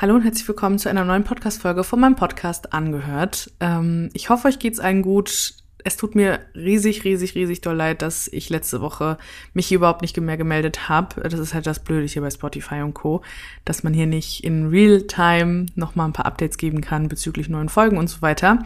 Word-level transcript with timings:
Hallo 0.00 0.14
und 0.14 0.22
herzlich 0.22 0.46
willkommen 0.46 0.78
zu 0.78 0.88
einer 0.88 1.04
neuen 1.04 1.24
Podcast-Folge 1.24 1.82
von 1.82 1.98
meinem 1.98 2.14
Podcast 2.14 2.72
Angehört. 2.72 3.50
Ähm, 3.58 4.10
ich 4.12 4.30
hoffe, 4.30 4.46
euch 4.46 4.60
geht's 4.60 4.78
allen 4.78 5.02
gut. 5.02 5.54
Es 5.82 5.96
tut 5.96 6.14
mir 6.14 6.38
riesig, 6.54 7.02
riesig, 7.02 7.34
riesig 7.34 7.62
doll 7.62 7.74
leid, 7.74 8.00
dass 8.00 8.28
ich 8.28 8.48
letzte 8.48 8.80
Woche 8.80 9.18
mich 9.54 9.66
hier 9.66 9.78
überhaupt 9.78 10.02
nicht 10.02 10.16
mehr 10.16 10.36
gemeldet 10.36 10.88
habe. 10.88 11.28
Das 11.28 11.40
ist 11.40 11.52
halt 11.52 11.66
das 11.66 11.80
Blöde 11.80 12.06
hier 12.06 12.22
bei 12.22 12.30
Spotify 12.30 12.82
und 12.82 12.94
Co., 12.94 13.22
dass 13.64 13.82
man 13.82 13.92
hier 13.92 14.06
nicht 14.06 14.44
in 14.44 14.68
Real-Time 14.68 15.66
nochmal 15.74 16.06
ein 16.06 16.12
paar 16.12 16.26
Updates 16.26 16.58
geben 16.58 16.80
kann 16.80 17.08
bezüglich 17.08 17.48
neuen 17.48 17.68
Folgen 17.68 17.98
und 17.98 18.06
so 18.06 18.22
weiter. 18.22 18.62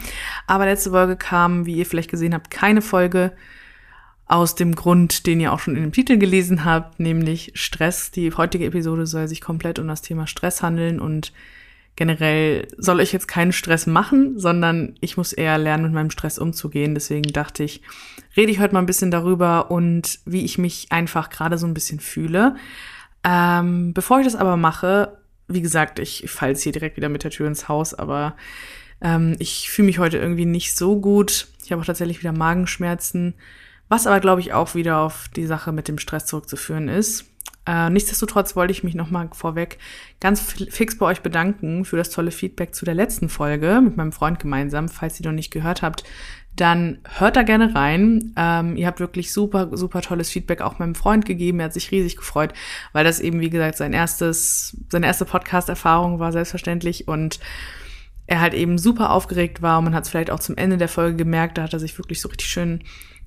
Aber 0.46 0.66
letzte 0.66 0.90
Folge 0.90 1.16
kam, 1.16 1.64
wie 1.64 1.76
ihr 1.76 1.86
vielleicht 1.86 2.10
gesehen 2.10 2.34
habt, 2.34 2.50
keine 2.50 2.82
Folge 2.82 3.32
aus 4.32 4.54
dem 4.54 4.74
Grund, 4.74 5.26
den 5.26 5.40
ihr 5.40 5.52
auch 5.52 5.58
schon 5.60 5.76
in 5.76 5.82
dem 5.82 5.92
Titel 5.92 6.16
gelesen 6.16 6.64
habt, 6.64 6.98
nämlich 6.98 7.52
Stress. 7.54 8.10
Die 8.10 8.32
heutige 8.32 8.64
Episode 8.64 9.06
soll 9.06 9.28
sich 9.28 9.42
komplett 9.42 9.78
um 9.78 9.86
das 9.86 10.00
Thema 10.00 10.26
Stress 10.26 10.62
handeln 10.62 11.00
und 11.00 11.34
generell 11.96 12.66
soll 12.78 13.02
ich 13.02 13.12
jetzt 13.12 13.28
keinen 13.28 13.52
Stress 13.52 13.86
machen, 13.86 14.38
sondern 14.38 14.94
ich 15.02 15.18
muss 15.18 15.34
eher 15.34 15.58
lernen, 15.58 15.84
mit 15.84 15.92
meinem 15.92 16.10
Stress 16.10 16.38
umzugehen. 16.38 16.94
Deswegen 16.94 17.30
dachte 17.30 17.62
ich, 17.62 17.82
rede 18.34 18.50
ich 18.50 18.58
heute 18.58 18.72
mal 18.72 18.80
ein 18.80 18.86
bisschen 18.86 19.10
darüber 19.10 19.70
und 19.70 20.20
wie 20.24 20.46
ich 20.46 20.56
mich 20.56 20.86
einfach 20.90 21.28
gerade 21.28 21.58
so 21.58 21.66
ein 21.66 21.74
bisschen 21.74 22.00
fühle. 22.00 22.56
Ähm, 23.24 23.92
bevor 23.92 24.20
ich 24.20 24.24
das 24.24 24.34
aber 24.34 24.56
mache, 24.56 25.18
wie 25.46 25.60
gesagt, 25.60 25.98
ich 25.98 26.24
falle 26.30 26.52
jetzt 26.52 26.62
hier 26.62 26.72
direkt 26.72 26.96
wieder 26.96 27.10
mit 27.10 27.22
der 27.22 27.30
Tür 27.32 27.48
ins 27.48 27.68
Haus, 27.68 27.92
aber 27.92 28.34
ähm, 29.02 29.36
ich 29.38 29.68
fühle 29.68 29.86
mich 29.86 29.98
heute 29.98 30.16
irgendwie 30.16 30.46
nicht 30.46 30.74
so 30.74 30.98
gut. 30.98 31.48
Ich 31.62 31.70
habe 31.70 31.82
auch 31.82 31.86
tatsächlich 31.86 32.20
wieder 32.20 32.32
Magenschmerzen 32.32 33.34
was 33.92 34.06
aber, 34.06 34.20
glaube 34.20 34.40
ich, 34.40 34.54
auch 34.54 34.74
wieder 34.74 35.00
auf 35.00 35.28
die 35.36 35.44
Sache 35.44 35.70
mit 35.70 35.86
dem 35.86 35.98
Stress 35.98 36.24
zurückzuführen 36.24 36.88
ist. 36.88 37.26
Äh, 37.66 37.90
nichtsdestotrotz 37.90 38.56
wollte 38.56 38.72
ich 38.72 38.82
mich 38.82 38.94
nochmal 38.94 39.28
vorweg 39.34 39.76
ganz 40.18 40.40
fix 40.40 40.96
bei 40.96 41.04
euch 41.04 41.20
bedanken 41.20 41.84
für 41.84 41.98
das 41.98 42.08
tolle 42.08 42.30
Feedback 42.30 42.74
zu 42.74 42.86
der 42.86 42.94
letzten 42.94 43.28
Folge 43.28 43.82
mit 43.84 43.98
meinem 43.98 44.12
Freund 44.12 44.38
gemeinsam. 44.38 44.88
Falls 44.88 45.20
ihr 45.20 45.26
noch 45.26 45.34
nicht 45.34 45.50
gehört 45.50 45.82
habt, 45.82 46.04
dann 46.56 47.00
hört 47.18 47.36
da 47.36 47.42
gerne 47.42 47.74
rein. 47.74 48.32
Ähm, 48.34 48.76
ihr 48.78 48.86
habt 48.86 48.98
wirklich 48.98 49.30
super, 49.30 49.68
super 49.76 50.00
tolles 50.00 50.30
Feedback 50.30 50.62
auch 50.62 50.78
meinem 50.78 50.94
Freund 50.94 51.26
gegeben. 51.26 51.60
Er 51.60 51.66
hat 51.66 51.74
sich 51.74 51.90
riesig 51.90 52.16
gefreut, 52.16 52.54
weil 52.94 53.04
das 53.04 53.20
eben, 53.20 53.40
wie 53.40 53.50
gesagt, 53.50 53.76
sein 53.76 53.92
erstes, 53.92 54.74
seine 54.90 55.04
erste 55.04 55.26
Podcast-Erfahrung 55.26 56.18
war, 56.18 56.32
selbstverständlich. 56.32 57.08
Und 57.08 57.40
er 58.26 58.40
halt 58.40 58.54
eben 58.54 58.78
super 58.78 59.10
aufgeregt 59.10 59.60
war 59.60 59.76
und 59.76 59.84
man 59.84 59.94
hat 59.94 60.04
es 60.04 60.10
vielleicht 60.10 60.30
auch 60.30 60.40
zum 60.40 60.56
Ende 60.56 60.78
der 60.78 60.88
Folge 60.88 61.16
gemerkt, 61.16 61.58
da 61.58 61.64
hat 61.64 61.74
er 61.74 61.78
sich 61.78 61.98
wirklich 61.98 62.22
so 62.22 62.30
richtig 62.30 62.48
schön 62.48 62.82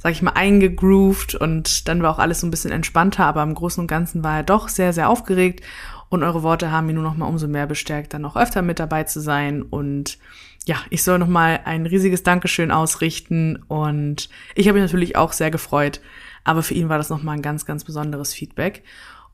sag 0.05 0.11
ich 0.11 0.21
mal, 0.21 0.33
eingegroovt 0.33 1.33
und 1.33 1.87
dann 1.87 2.03
war 2.03 2.11
auch 2.11 2.19
alles 2.19 2.41
so 2.41 2.45
ein 2.45 2.51
bisschen 2.51 2.71
entspannter, 2.71 3.25
aber 3.25 3.41
im 3.41 3.55
Großen 3.55 3.81
und 3.81 3.87
Ganzen 3.87 4.23
war 4.23 4.37
er 4.37 4.43
doch 4.43 4.69
sehr, 4.69 4.93
sehr 4.93 5.09
aufgeregt 5.09 5.65
und 6.09 6.21
eure 6.21 6.43
Worte 6.43 6.69
haben 6.69 6.87
ihn 6.87 6.93
nur 6.93 7.03
noch 7.03 7.17
mal 7.17 7.25
umso 7.25 7.47
mehr 7.47 7.65
bestärkt, 7.65 8.13
dann 8.13 8.21
noch 8.21 8.35
öfter 8.35 8.61
mit 8.61 8.77
dabei 8.77 9.05
zu 9.05 9.19
sein 9.19 9.63
und 9.63 10.19
ja, 10.67 10.75
ich 10.91 11.01
soll 11.01 11.17
noch 11.17 11.27
mal 11.27 11.61
ein 11.65 11.87
riesiges 11.87 12.21
Dankeschön 12.21 12.69
ausrichten 12.69 13.63
und 13.67 14.29
ich 14.53 14.67
habe 14.67 14.79
mich 14.79 14.83
natürlich 14.83 15.15
auch 15.15 15.33
sehr 15.33 15.49
gefreut, 15.49 16.01
aber 16.43 16.61
für 16.61 16.75
ihn 16.75 16.87
war 16.87 16.99
das 16.99 17.09
noch 17.09 17.23
mal 17.23 17.31
ein 17.31 17.41
ganz, 17.41 17.65
ganz 17.65 17.83
besonderes 17.83 18.31
Feedback. 18.31 18.83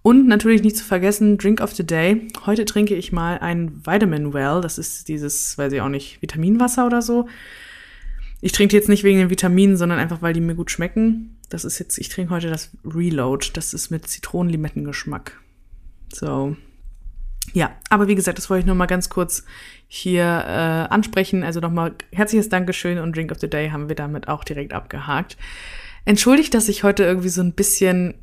Und 0.04 0.26
natürlich 0.30 0.64
nicht 0.64 0.78
zu 0.78 0.86
vergessen, 0.86 1.38
Drink 1.38 1.60
of 1.60 1.74
the 1.76 1.86
Day. 1.86 2.30
Heute 2.46 2.64
trinke 2.64 2.96
ich 2.96 3.12
mal 3.12 3.38
ein 3.40 3.86
Vitamin 3.86 4.34
Well. 4.34 4.62
Das 4.62 4.80
ist 4.80 5.10
dieses, 5.10 5.60
weiß 5.60 5.74
ich 5.74 5.82
auch 5.82 5.90
nicht, 5.90 6.22
Vitaminwasser 6.24 6.88
oder 6.88 7.04
so. 7.04 7.28
Ich 8.42 8.52
trinke 8.52 8.76
jetzt 8.76 8.90
nicht 8.90 9.04
wegen 9.04 9.20
den 9.20 9.30
Vitaminen, 9.30 9.78
sondern 9.78 10.00
einfach, 10.00 10.22
weil 10.22 10.34
die 10.34 10.42
mir 10.42 10.56
gut 10.56 10.72
schmecken. 10.72 11.38
Das 11.50 11.64
ist 11.64 11.80
jetzt, 11.80 11.98
ich 12.00 12.10
trinke 12.10 12.34
heute 12.34 12.50
das 12.50 12.72
Reload. 12.84 13.52
Das 13.54 13.74
ist 13.74 13.92
mit 13.92 14.08
Zitronenlimettengeschmack. 14.08 15.40
So. 16.12 16.56
Ja, 17.54 17.76
aber 17.90 18.08
wie 18.08 18.16
gesagt, 18.16 18.38
das 18.38 18.50
wollte 18.50 18.62
ich 18.62 18.66
nur 18.66 18.76
mal 18.76 18.86
ganz 18.86 19.10
kurz 19.10 19.44
hier 19.88 20.24
äh, 20.24 20.94
ansprechen. 20.94 21.44
Also 21.44 21.60
nochmal 21.60 21.94
herzliches 22.12 22.50
Dankeschön 22.50 22.98
und 22.98 23.16
Drink 23.16 23.32
of 23.32 23.40
the 23.40 23.50
Day 23.50 23.70
haben 23.70 23.90
wir 23.90 23.96
damit 23.96 24.28
auch 24.28 24.44
direkt 24.44 24.74
abgehakt. 24.74 25.38
Entschuldigt, 26.06 26.54
dass 26.54 26.70
ich 26.70 26.84
heute 26.84 27.04
irgendwie 27.04 27.30
so 27.30 27.42
ein 27.42 27.54
bisschen 27.54 28.16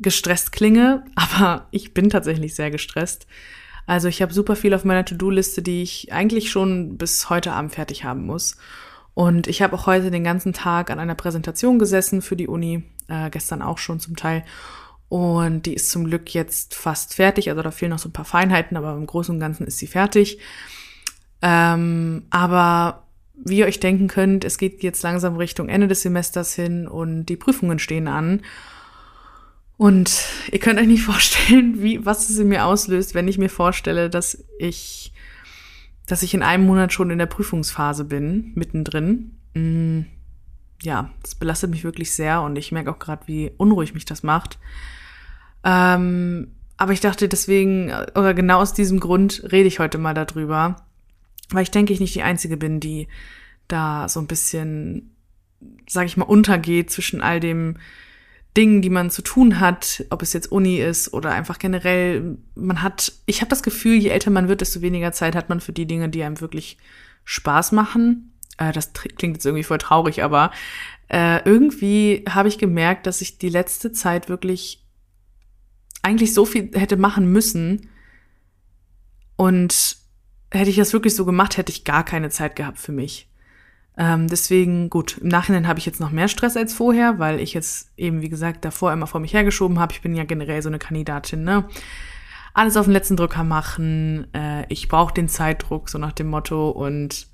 gestresst 0.00 0.52
klinge, 0.52 1.04
aber 1.14 1.68
ich 1.70 1.94
bin 1.94 2.10
tatsächlich 2.10 2.54
sehr 2.54 2.70
gestresst. 2.70 3.26
Also 3.86 4.08
ich 4.08 4.22
habe 4.22 4.34
super 4.34 4.54
viel 4.54 4.74
auf 4.74 4.84
meiner 4.84 5.04
To-Do-Liste, 5.04 5.62
die 5.62 5.82
ich 5.82 6.12
eigentlich 6.12 6.50
schon 6.50 6.98
bis 6.98 7.30
heute 7.30 7.52
Abend 7.52 7.72
fertig 7.72 8.04
haben 8.04 8.26
muss. 8.26 8.56
Und 9.18 9.48
ich 9.48 9.62
habe 9.62 9.74
auch 9.74 9.86
heute 9.86 10.12
den 10.12 10.22
ganzen 10.22 10.52
Tag 10.52 10.90
an 10.90 11.00
einer 11.00 11.16
Präsentation 11.16 11.80
gesessen 11.80 12.22
für 12.22 12.36
die 12.36 12.46
Uni, 12.46 12.84
äh, 13.08 13.30
gestern 13.30 13.62
auch 13.62 13.78
schon 13.78 13.98
zum 13.98 14.14
Teil. 14.14 14.44
Und 15.08 15.66
die 15.66 15.74
ist 15.74 15.90
zum 15.90 16.04
Glück 16.04 16.32
jetzt 16.34 16.76
fast 16.76 17.14
fertig. 17.14 17.50
Also 17.50 17.60
da 17.62 17.72
fehlen 17.72 17.90
noch 17.90 17.98
so 17.98 18.08
ein 18.08 18.12
paar 18.12 18.24
Feinheiten, 18.24 18.76
aber 18.76 18.94
im 18.94 19.06
Großen 19.06 19.34
und 19.34 19.40
Ganzen 19.40 19.66
ist 19.66 19.78
sie 19.78 19.88
fertig. 19.88 20.38
Ähm, 21.42 22.26
aber 22.30 23.08
wie 23.34 23.58
ihr 23.58 23.66
euch 23.66 23.80
denken 23.80 24.06
könnt, 24.06 24.44
es 24.44 24.56
geht 24.56 24.84
jetzt 24.84 25.02
langsam 25.02 25.34
Richtung 25.34 25.68
Ende 25.68 25.88
des 25.88 26.02
Semesters 26.02 26.54
hin 26.54 26.86
und 26.86 27.26
die 27.26 27.36
Prüfungen 27.36 27.80
stehen 27.80 28.06
an. 28.06 28.42
Und 29.76 30.26
ihr 30.52 30.60
könnt 30.60 30.78
euch 30.78 30.86
nicht 30.86 31.02
vorstellen, 31.02 31.82
wie, 31.82 32.06
was 32.06 32.30
es 32.30 32.38
in 32.38 32.46
mir 32.46 32.66
auslöst, 32.66 33.16
wenn 33.16 33.26
ich 33.26 33.36
mir 33.36 33.50
vorstelle, 33.50 34.10
dass 34.10 34.44
ich 34.60 35.12
dass 36.08 36.22
ich 36.22 36.34
in 36.34 36.42
einem 36.42 36.64
Monat 36.66 36.92
schon 36.92 37.10
in 37.10 37.18
der 37.18 37.26
Prüfungsphase 37.26 38.04
bin, 38.04 38.52
mittendrin. 38.54 39.36
Mm, 39.54 40.00
ja, 40.82 41.10
das 41.22 41.34
belastet 41.34 41.70
mich 41.70 41.84
wirklich 41.84 42.12
sehr 42.12 42.42
und 42.42 42.56
ich 42.56 42.72
merke 42.72 42.90
auch 42.90 42.98
gerade, 42.98 43.26
wie 43.26 43.52
unruhig 43.56 43.94
mich 43.94 44.06
das 44.06 44.22
macht. 44.22 44.58
Ähm, 45.64 46.48
aber 46.78 46.92
ich 46.92 47.00
dachte 47.00 47.28
deswegen, 47.28 47.92
oder 48.14 48.32
genau 48.34 48.60
aus 48.60 48.72
diesem 48.72 49.00
Grund 49.00 49.42
rede 49.52 49.68
ich 49.68 49.80
heute 49.80 49.98
mal 49.98 50.14
darüber, 50.14 50.76
weil 51.50 51.62
ich 51.62 51.70
denke, 51.70 51.92
ich 51.92 52.00
nicht 52.00 52.14
die 52.14 52.22
Einzige 52.22 52.56
bin, 52.56 52.80
die 52.80 53.06
da 53.66 54.08
so 54.08 54.20
ein 54.20 54.26
bisschen, 54.26 55.14
sag 55.88 56.06
ich 56.06 56.16
mal, 56.16 56.24
untergeht 56.24 56.90
zwischen 56.90 57.20
all 57.20 57.40
dem 57.40 57.76
Dingen, 58.58 58.82
die 58.82 58.90
man 58.90 59.08
zu 59.10 59.22
tun 59.22 59.60
hat, 59.60 60.04
ob 60.10 60.20
es 60.20 60.32
jetzt 60.32 60.50
Uni 60.50 60.78
ist 60.78 61.14
oder 61.14 61.30
einfach 61.30 61.60
generell, 61.60 62.36
man 62.56 62.82
hat, 62.82 63.12
ich 63.24 63.40
habe 63.40 63.50
das 63.50 63.62
Gefühl, 63.62 63.94
je 63.94 64.08
älter 64.08 64.30
man 64.30 64.48
wird, 64.48 64.60
desto 64.60 64.82
weniger 64.82 65.12
Zeit 65.12 65.36
hat 65.36 65.48
man 65.48 65.60
für 65.60 65.72
die 65.72 65.86
Dinge, 65.86 66.08
die 66.08 66.24
einem 66.24 66.40
wirklich 66.40 66.76
Spaß 67.22 67.70
machen. 67.70 68.32
Äh, 68.58 68.72
das 68.72 68.92
klingt 68.92 69.36
jetzt 69.36 69.46
irgendwie 69.46 69.62
voll 69.62 69.78
traurig, 69.78 70.24
aber 70.24 70.50
äh, 71.08 71.40
irgendwie 71.44 72.24
habe 72.28 72.48
ich 72.48 72.58
gemerkt, 72.58 73.06
dass 73.06 73.20
ich 73.20 73.38
die 73.38 73.48
letzte 73.48 73.92
Zeit 73.92 74.28
wirklich 74.28 74.84
eigentlich 76.02 76.34
so 76.34 76.44
viel 76.44 76.70
hätte 76.74 76.96
machen 76.96 77.30
müssen. 77.30 77.88
Und 79.36 79.98
hätte 80.50 80.70
ich 80.70 80.76
das 80.76 80.92
wirklich 80.92 81.14
so 81.14 81.24
gemacht, 81.24 81.58
hätte 81.58 81.70
ich 81.70 81.84
gar 81.84 82.04
keine 82.04 82.30
Zeit 82.30 82.56
gehabt 82.56 82.78
für 82.78 82.92
mich. 82.92 83.28
Ähm, 84.00 84.28
deswegen, 84.28 84.90
gut, 84.90 85.18
im 85.18 85.26
Nachhinein 85.26 85.66
habe 85.66 85.80
ich 85.80 85.86
jetzt 85.86 85.98
noch 85.98 86.12
mehr 86.12 86.28
Stress 86.28 86.56
als 86.56 86.72
vorher, 86.72 87.18
weil 87.18 87.40
ich 87.40 87.52
jetzt 87.52 87.90
eben, 87.96 88.22
wie 88.22 88.28
gesagt, 88.28 88.64
davor 88.64 88.92
immer 88.92 89.08
vor 89.08 89.20
mich 89.20 89.32
hergeschoben 89.32 89.80
habe. 89.80 89.92
Ich 89.92 90.02
bin 90.02 90.14
ja 90.14 90.22
generell 90.22 90.62
so 90.62 90.68
eine 90.68 90.78
Kandidatin, 90.78 91.42
ne? 91.42 91.64
Alles 92.54 92.76
auf 92.76 92.86
den 92.86 92.92
letzten 92.92 93.16
Drücker 93.16 93.42
machen, 93.42 94.28
äh, 94.32 94.64
ich 94.68 94.88
brauche 94.88 95.12
den 95.12 95.28
Zeitdruck, 95.28 95.88
so 95.88 95.98
nach 95.98 96.12
dem 96.12 96.28
Motto, 96.28 96.70
und 96.70 97.26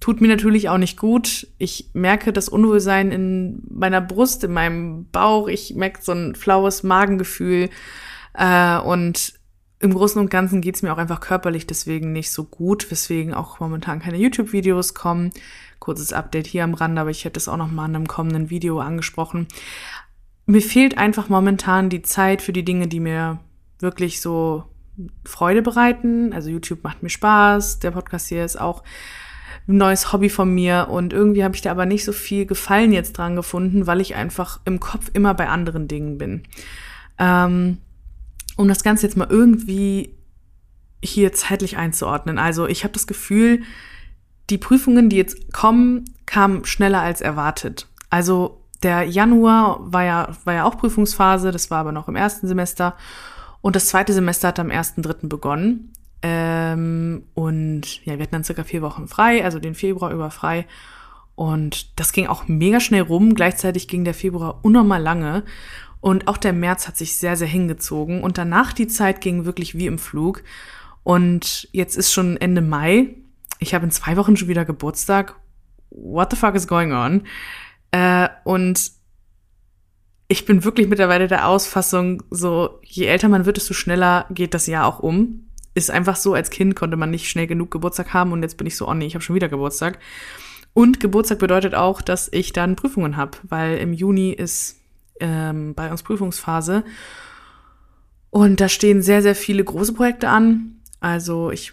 tut 0.00 0.22
mir 0.22 0.28
natürlich 0.28 0.70
auch 0.70 0.78
nicht 0.78 0.98
gut. 0.98 1.46
Ich 1.58 1.90
merke 1.92 2.32
das 2.32 2.48
Unwohlsein 2.48 3.12
in 3.12 3.62
meiner 3.70 4.00
Brust, 4.00 4.44
in 4.44 4.52
meinem 4.52 5.06
Bauch, 5.10 5.46
ich 5.46 5.74
merke 5.74 6.00
so 6.02 6.12
ein 6.12 6.34
flaues 6.34 6.84
Magengefühl. 6.84 7.68
Äh, 8.32 8.78
und 8.78 9.34
im 9.80 9.94
Großen 9.94 10.20
und 10.20 10.30
Ganzen 10.30 10.60
geht's 10.60 10.82
mir 10.82 10.92
auch 10.92 10.98
einfach 10.98 11.20
körperlich 11.20 11.66
deswegen 11.66 12.12
nicht 12.12 12.32
so 12.32 12.44
gut, 12.44 12.90
weswegen 12.90 13.34
auch 13.34 13.60
momentan 13.60 14.00
keine 14.00 14.16
YouTube-Videos 14.16 14.94
kommen. 14.94 15.32
Kurzes 15.88 16.12
Update 16.12 16.46
hier 16.46 16.64
am 16.64 16.74
Rand, 16.74 16.98
aber 16.98 17.08
ich 17.08 17.24
hätte 17.24 17.40
es 17.40 17.48
auch 17.48 17.56
noch 17.56 17.70
mal 17.70 17.88
in 17.88 17.96
einem 17.96 18.06
kommenden 18.06 18.50
Video 18.50 18.78
angesprochen. 18.78 19.48
Mir 20.44 20.60
fehlt 20.60 20.98
einfach 20.98 21.30
momentan 21.30 21.88
die 21.88 22.02
Zeit 22.02 22.42
für 22.42 22.52
die 22.52 22.62
Dinge, 22.62 22.88
die 22.88 23.00
mir 23.00 23.38
wirklich 23.78 24.20
so 24.20 24.64
Freude 25.24 25.62
bereiten. 25.62 26.34
Also 26.34 26.50
YouTube 26.50 26.84
macht 26.84 27.02
mir 27.02 27.08
Spaß, 27.08 27.78
der 27.78 27.92
Podcast 27.92 28.28
hier 28.28 28.44
ist 28.44 28.60
auch 28.60 28.82
ein 29.66 29.78
neues 29.78 30.12
Hobby 30.12 30.28
von 30.28 30.54
mir 30.54 30.88
und 30.90 31.14
irgendwie 31.14 31.42
habe 31.42 31.54
ich 31.54 31.62
da 31.62 31.70
aber 31.70 31.86
nicht 31.86 32.04
so 32.04 32.12
viel 32.12 32.44
Gefallen 32.44 32.92
jetzt 32.92 33.16
dran 33.16 33.34
gefunden, 33.34 33.86
weil 33.86 34.02
ich 34.02 34.14
einfach 34.14 34.60
im 34.66 34.80
Kopf 34.80 35.10
immer 35.14 35.32
bei 35.32 35.48
anderen 35.48 35.88
Dingen 35.88 36.18
bin. 36.18 36.42
Ähm, 37.16 37.78
um 38.56 38.68
das 38.68 38.82
Ganze 38.82 39.06
jetzt 39.06 39.16
mal 39.16 39.28
irgendwie 39.30 40.14
hier 41.02 41.32
zeitlich 41.32 41.78
einzuordnen. 41.78 42.36
Also 42.36 42.66
ich 42.66 42.84
habe 42.84 42.92
das 42.92 43.06
Gefühl, 43.06 43.62
die 44.50 44.58
Prüfungen, 44.58 45.08
die 45.08 45.16
jetzt 45.16 45.52
kommen, 45.52 46.04
kamen 46.26 46.64
schneller 46.64 47.00
als 47.00 47.20
erwartet. 47.20 47.86
Also 48.10 48.60
der 48.82 49.02
Januar 49.04 49.78
war 49.80 50.04
ja, 50.04 50.28
war 50.44 50.54
ja 50.54 50.64
auch 50.64 50.78
Prüfungsphase, 50.78 51.50
das 51.50 51.70
war 51.70 51.78
aber 51.78 51.92
noch 51.92 52.08
im 52.08 52.16
ersten 52.16 52.46
Semester. 52.46 52.96
Und 53.60 53.76
das 53.76 53.88
zweite 53.88 54.12
Semester 54.12 54.48
hat 54.48 54.60
am 54.60 54.68
1.3. 54.68 55.28
begonnen. 55.28 55.92
Ähm, 56.22 57.24
und 57.34 58.04
ja, 58.04 58.14
wir 58.14 58.22
hatten 58.22 58.32
dann 58.32 58.44
circa 58.44 58.64
vier 58.64 58.82
Wochen 58.82 59.08
frei, 59.08 59.44
also 59.44 59.58
den 59.58 59.74
Februar 59.74 60.12
über 60.12 60.30
frei. 60.30 60.66
Und 61.34 61.98
das 61.98 62.12
ging 62.12 62.26
auch 62.26 62.48
mega 62.48 62.80
schnell 62.80 63.02
rum. 63.02 63.34
Gleichzeitig 63.34 63.88
ging 63.88 64.04
der 64.04 64.14
Februar 64.14 64.60
unnormal 64.62 65.02
lange. 65.02 65.44
Und 66.00 66.28
auch 66.28 66.36
der 66.36 66.52
März 66.52 66.86
hat 66.86 66.96
sich 66.96 67.16
sehr, 67.16 67.36
sehr 67.36 67.48
hingezogen. 67.48 68.22
Und 68.22 68.38
danach 68.38 68.72
die 68.72 68.88
Zeit 68.88 69.20
ging 69.20 69.44
wirklich 69.44 69.76
wie 69.76 69.86
im 69.86 69.98
Flug. 69.98 70.42
Und 71.02 71.68
jetzt 71.72 71.96
ist 71.96 72.12
schon 72.12 72.36
Ende 72.36 72.60
Mai. 72.60 73.14
Ich 73.58 73.74
habe 73.74 73.84
in 73.84 73.90
zwei 73.90 74.16
Wochen 74.16 74.36
schon 74.36 74.48
wieder 74.48 74.64
Geburtstag. 74.64 75.36
What 75.90 76.30
the 76.30 76.36
fuck 76.36 76.54
is 76.54 76.68
going 76.68 76.92
on? 76.92 77.22
Äh, 77.90 78.28
und 78.44 78.92
ich 80.28 80.44
bin 80.44 80.62
wirklich 80.62 80.88
mittlerweile 80.88 81.26
der 81.26 81.48
Ausfassung, 81.48 82.22
so 82.30 82.78
je 82.82 83.06
älter 83.06 83.28
man 83.28 83.46
wird, 83.46 83.56
desto 83.56 83.72
schneller 83.72 84.26
geht 84.30 84.52
das 84.52 84.66
Jahr 84.66 84.86
auch 84.86 85.00
um. 85.00 85.48
Ist 85.74 85.90
einfach 85.90 86.16
so, 86.16 86.34
als 86.34 86.50
Kind 86.50 86.76
konnte 86.76 86.96
man 86.96 87.10
nicht 87.10 87.30
schnell 87.30 87.46
genug 87.46 87.70
Geburtstag 87.70 88.12
haben 88.12 88.32
und 88.32 88.42
jetzt 88.42 88.58
bin 88.58 88.66
ich 88.66 88.76
so, 88.76 88.86
oh 88.86 88.94
nee, 88.94 89.06
ich 89.06 89.14
habe 89.14 89.24
schon 89.24 89.36
wieder 89.36 89.48
Geburtstag. 89.48 89.98
Und 90.74 91.00
Geburtstag 91.00 91.38
bedeutet 91.38 91.74
auch, 91.74 92.02
dass 92.02 92.28
ich 92.30 92.52
dann 92.52 92.76
Prüfungen 92.76 93.16
habe, 93.16 93.38
weil 93.42 93.78
im 93.78 93.92
Juni 93.92 94.30
ist 94.30 94.76
ähm, 95.18 95.74
bei 95.74 95.90
uns 95.90 96.02
Prüfungsphase. 96.02 96.84
Und 98.30 98.60
da 98.60 98.68
stehen 98.68 99.00
sehr, 99.00 99.22
sehr 99.22 99.34
viele 99.34 99.64
große 99.64 99.94
Projekte 99.94 100.28
an. 100.28 100.76
Also 101.00 101.50
ich 101.50 101.72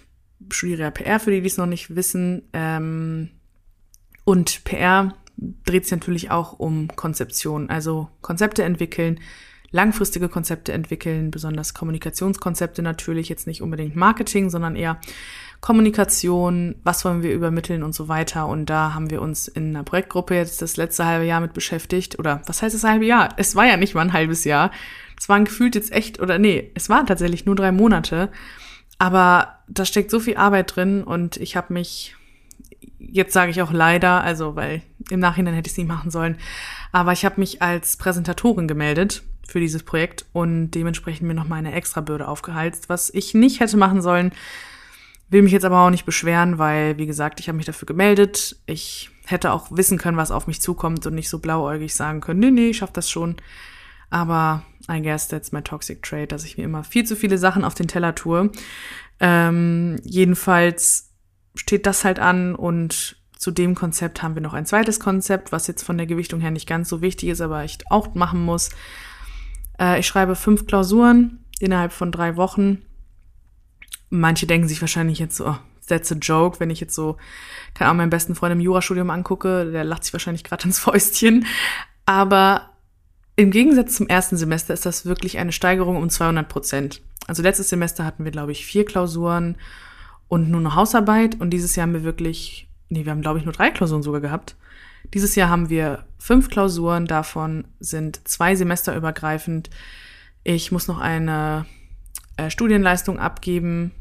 studiere 0.52 0.84
ja 0.84 0.92
PR, 0.92 1.20
für 1.20 1.32
die, 1.32 1.42
die 1.42 1.48
es 1.48 1.58
noch 1.58 1.66
nicht 1.66 1.96
wissen. 1.96 2.44
Ähm, 2.54 3.30
und 4.24 4.64
PR 4.64 5.14
dreht 5.38 5.86
sich 5.86 5.92
natürlich 5.92 6.32
auch 6.32 6.54
um 6.54 6.88
Konzeption, 6.96 7.70
also 7.70 8.10
Konzepte 8.22 8.64
entwickeln, 8.64 9.20
langfristige 9.72 10.30
Konzepte 10.30 10.72
entwickeln, 10.72 11.32
besonders 11.32 11.74
Kommunikationskonzepte 11.74 12.82
natürlich, 12.82 13.30
jetzt 13.30 13.46
nicht 13.46 13.62
unbedingt 13.62 13.96
Marketing, 13.96 14.50
sondern 14.50 14.76
eher 14.76 15.00
Kommunikation, 15.60 16.76
was 16.84 17.04
wollen 17.04 17.24
wir 17.24 17.34
übermitteln 17.34 17.84
und 17.84 17.94
so 17.94 18.08
weiter. 18.08 18.48
Und 18.48 18.68
da 18.70 18.94
haben 18.94 19.10
wir 19.10 19.22
uns 19.22 19.48
in 19.48 19.70
einer 19.70 19.84
Projektgruppe 19.84 20.36
jetzt 20.36 20.62
das 20.62 20.78
letzte 20.78 21.06
halbe 21.06 21.26
Jahr 21.26 21.42
mit 21.42 21.54
beschäftigt. 21.54 22.20
Oder 22.20 22.42
was 22.46 22.62
heißt 22.62 22.76
das 22.76 22.84
halbe 22.84 23.06
Jahr? 23.06 23.30
Es 23.38 23.56
war 23.56 23.66
ja 23.66 23.76
nicht 23.76 23.96
mal 23.96 24.02
ein 24.02 24.14
halbes 24.14 24.44
Jahr. 24.44 24.72
Es 25.20 25.28
waren 25.28 25.46
gefühlt 25.46 25.76
jetzt 25.76 25.92
echt, 25.92 26.20
oder 26.20 26.38
nee, 26.38 26.72
es 26.76 26.90
waren 26.90 27.06
tatsächlich 27.06 27.46
nur 27.46 27.56
drei 27.56 27.72
Monate. 27.72 28.30
Aber 28.98 29.60
da 29.68 29.86
steckt 29.86 30.12
so 30.12 30.20
viel 30.20 30.38
Arbeit 30.38 30.76
drin 30.76 31.04
und 31.04 31.38
ich 31.38 31.56
habe 31.56 31.74
mich 31.74 32.16
jetzt 33.16 33.34
sage 33.34 33.52
ich 33.52 33.62
auch 33.62 33.72
leider, 33.72 34.24
also 34.24 34.56
weil 34.56 34.82
im 35.10 35.20
Nachhinein 35.20 35.54
hätte 35.54 35.68
ich 35.68 35.74
es 35.74 35.78
nicht 35.78 35.88
machen 35.88 36.12
sollen, 36.12 36.38
aber 36.92 37.14
ich 37.14 37.26
habe 37.26 37.40
mich 37.40 37.62
als 37.62 37.98
Präsentatorin 37.98 38.68
gemeldet 38.68 39.24
für 39.48 39.60
dieses 39.60 39.84
Projekt 39.84 40.26
und 40.34 40.72
dementsprechend 40.72 41.28
mir 41.28 41.34
noch 41.34 41.48
meine 41.48 41.74
Extrabürde 41.74 42.28
aufgeheizt, 42.28 42.90
was 42.90 43.10
ich 43.14 43.34
nicht 43.34 43.60
hätte 43.60 43.78
machen 43.78 44.02
sollen. 44.02 44.32
Will 45.30 45.42
mich 45.42 45.52
jetzt 45.52 45.66
aber 45.66 45.82
auch 45.82 45.90
nicht 45.90 46.06
beschweren, 46.06 46.58
weil, 46.58 46.98
wie 46.98 47.06
gesagt, 47.06 47.40
ich 47.40 47.48
habe 47.48 47.58
mich 47.58 47.66
dafür 47.66 47.86
gemeldet. 47.86 48.58
Ich 48.66 49.10
hätte 49.26 49.52
auch 49.52 49.68
wissen 49.72 49.98
können, 49.98 50.18
was 50.18 50.32
auf 50.32 50.46
mich 50.48 50.62
zukommt 50.62 51.06
und 51.06 51.16
nicht 51.16 51.30
so 51.30 51.40
blauäugig 51.40 51.96
sagen 51.96 52.22
können, 52.22 52.40
nee, 52.40 52.52
nee, 52.52 52.70
ich 52.70 52.78
schaff 52.78 52.92
das 52.92 53.10
schon. 53.10 53.38
Aber 54.10 54.64
I 54.90 55.02
guess 55.02 55.28
that's 55.28 55.52
my 55.52 55.62
toxic 55.62 56.04
trait, 56.04 56.32
dass 56.32 56.46
ich 56.46 56.58
mir 56.58 56.64
immer 56.64 56.84
viel 56.84 57.06
zu 57.06 57.16
viele 57.16 57.38
Sachen 57.38 57.64
auf 57.64 57.74
den 57.74 57.88
Teller 57.88 58.14
tue. 58.14 58.52
Ähm, 59.20 59.98
jedenfalls 60.04 61.12
steht 61.56 61.86
das 61.86 62.04
halt 62.04 62.20
an 62.20 62.56
und 62.56 63.18
zu 63.38 63.52
dem 63.52 63.76
Konzept 63.76 64.22
haben 64.24 64.36
wir 64.36 64.42
noch 64.42 64.54
ein 64.54 64.66
zweites 64.66 65.00
Konzept, 65.00 65.52
was 65.52 65.68
jetzt 65.68 65.84
von 65.84 65.98
der 65.98 66.08
Gewichtung 66.08 66.40
her 66.40 66.52
nicht 66.52 66.68
ganz 66.68 66.90
so 66.90 67.02
wichtig 67.02 67.30
ist, 67.30 67.42
aber 67.42 67.64
ich 67.64 67.80
auch 67.90 68.16
machen 68.16 68.44
muss. 68.44 68.70
Äh, 69.80 70.00
ich 70.00 70.08
schreibe 70.08 70.36
fünf 70.36 70.68
Klausuren 70.68 71.46
innerhalb 71.60 71.92
von 71.92 72.12
drei 72.12 72.36
Wochen. 72.36 72.82
Manche 74.10 74.48
denken 74.48 74.68
sich 74.68 74.82
wahrscheinlich 74.82 75.20
jetzt 75.20 75.38
so, 75.38 75.48
oh, 75.48 75.58
that's 75.88 76.12
a 76.12 76.16
joke, 76.16 76.60
wenn 76.60 76.70
ich 76.70 76.80
jetzt 76.80 76.96
so, 76.96 77.18
keine 77.74 77.90
Ahnung, 77.90 77.98
meinen 77.98 78.10
besten 78.10 78.36
Freund 78.36 78.54
im 78.54 78.60
Jurastudium 78.60 79.10
angucke, 79.10 79.72
der 79.72 79.84
lacht 79.84 80.04
sich 80.04 80.14
wahrscheinlich 80.14 80.44
gerade 80.44 80.64
ins 80.66 80.80
Fäustchen. 80.80 81.46
Aber 82.06 82.75
im 83.36 83.52
Gegensatz 83.52 83.96
zum 83.96 84.08
ersten 84.08 84.38
Semester 84.38 84.74
ist 84.74 84.86
das 84.86 85.06
wirklich 85.06 85.38
eine 85.38 85.52
Steigerung 85.52 85.98
um 85.98 86.10
200 86.10 86.48
Prozent. 86.48 87.02
Also 87.28 87.44
letztes 87.44 87.70
Semester 87.70 88.06
hatten 88.06 88.24
wir, 88.24 88.32
glaube 88.32 88.52
ich, 88.52 88.66
vier 88.66 88.86
Klausuren 88.86 89.58
und 90.28 90.50
nur 90.50 90.60
eine 90.60 90.76
Hausarbeit. 90.76 91.40
Und 91.40 91.50
dieses 91.50 91.76
Jahr 91.76 91.88
haben 91.88 91.94
wir 91.94 92.04
wirklich, 92.04 92.70
nee, 92.90 93.04
wir 93.04 93.12
haben, 93.12 93.22
glaube 93.22 93.40
ich, 93.40 93.46
nur 93.46 93.54
drei 93.54 93.72
Klausuren 93.72 94.04
sogar 94.04 94.22
gehabt. 94.22 94.56
Dieses 95.14 95.36
Jahr 95.36 95.50
haben 95.50 95.70
wir 95.70 96.06
fünf 96.18 96.50
Klausuren, 96.50 97.06
davon 97.06 97.66
sind 97.80 98.28
zwei 98.28 98.56
semesterübergreifend. 98.56 99.70
Ich 100.44 100.72
muss 100.72 100.88
noch 100.88 101.00
eine 101.00 101.66
äh, 102.38 102.50
Studienleistung 102.50 103.20
abgeben. 103.20 103.92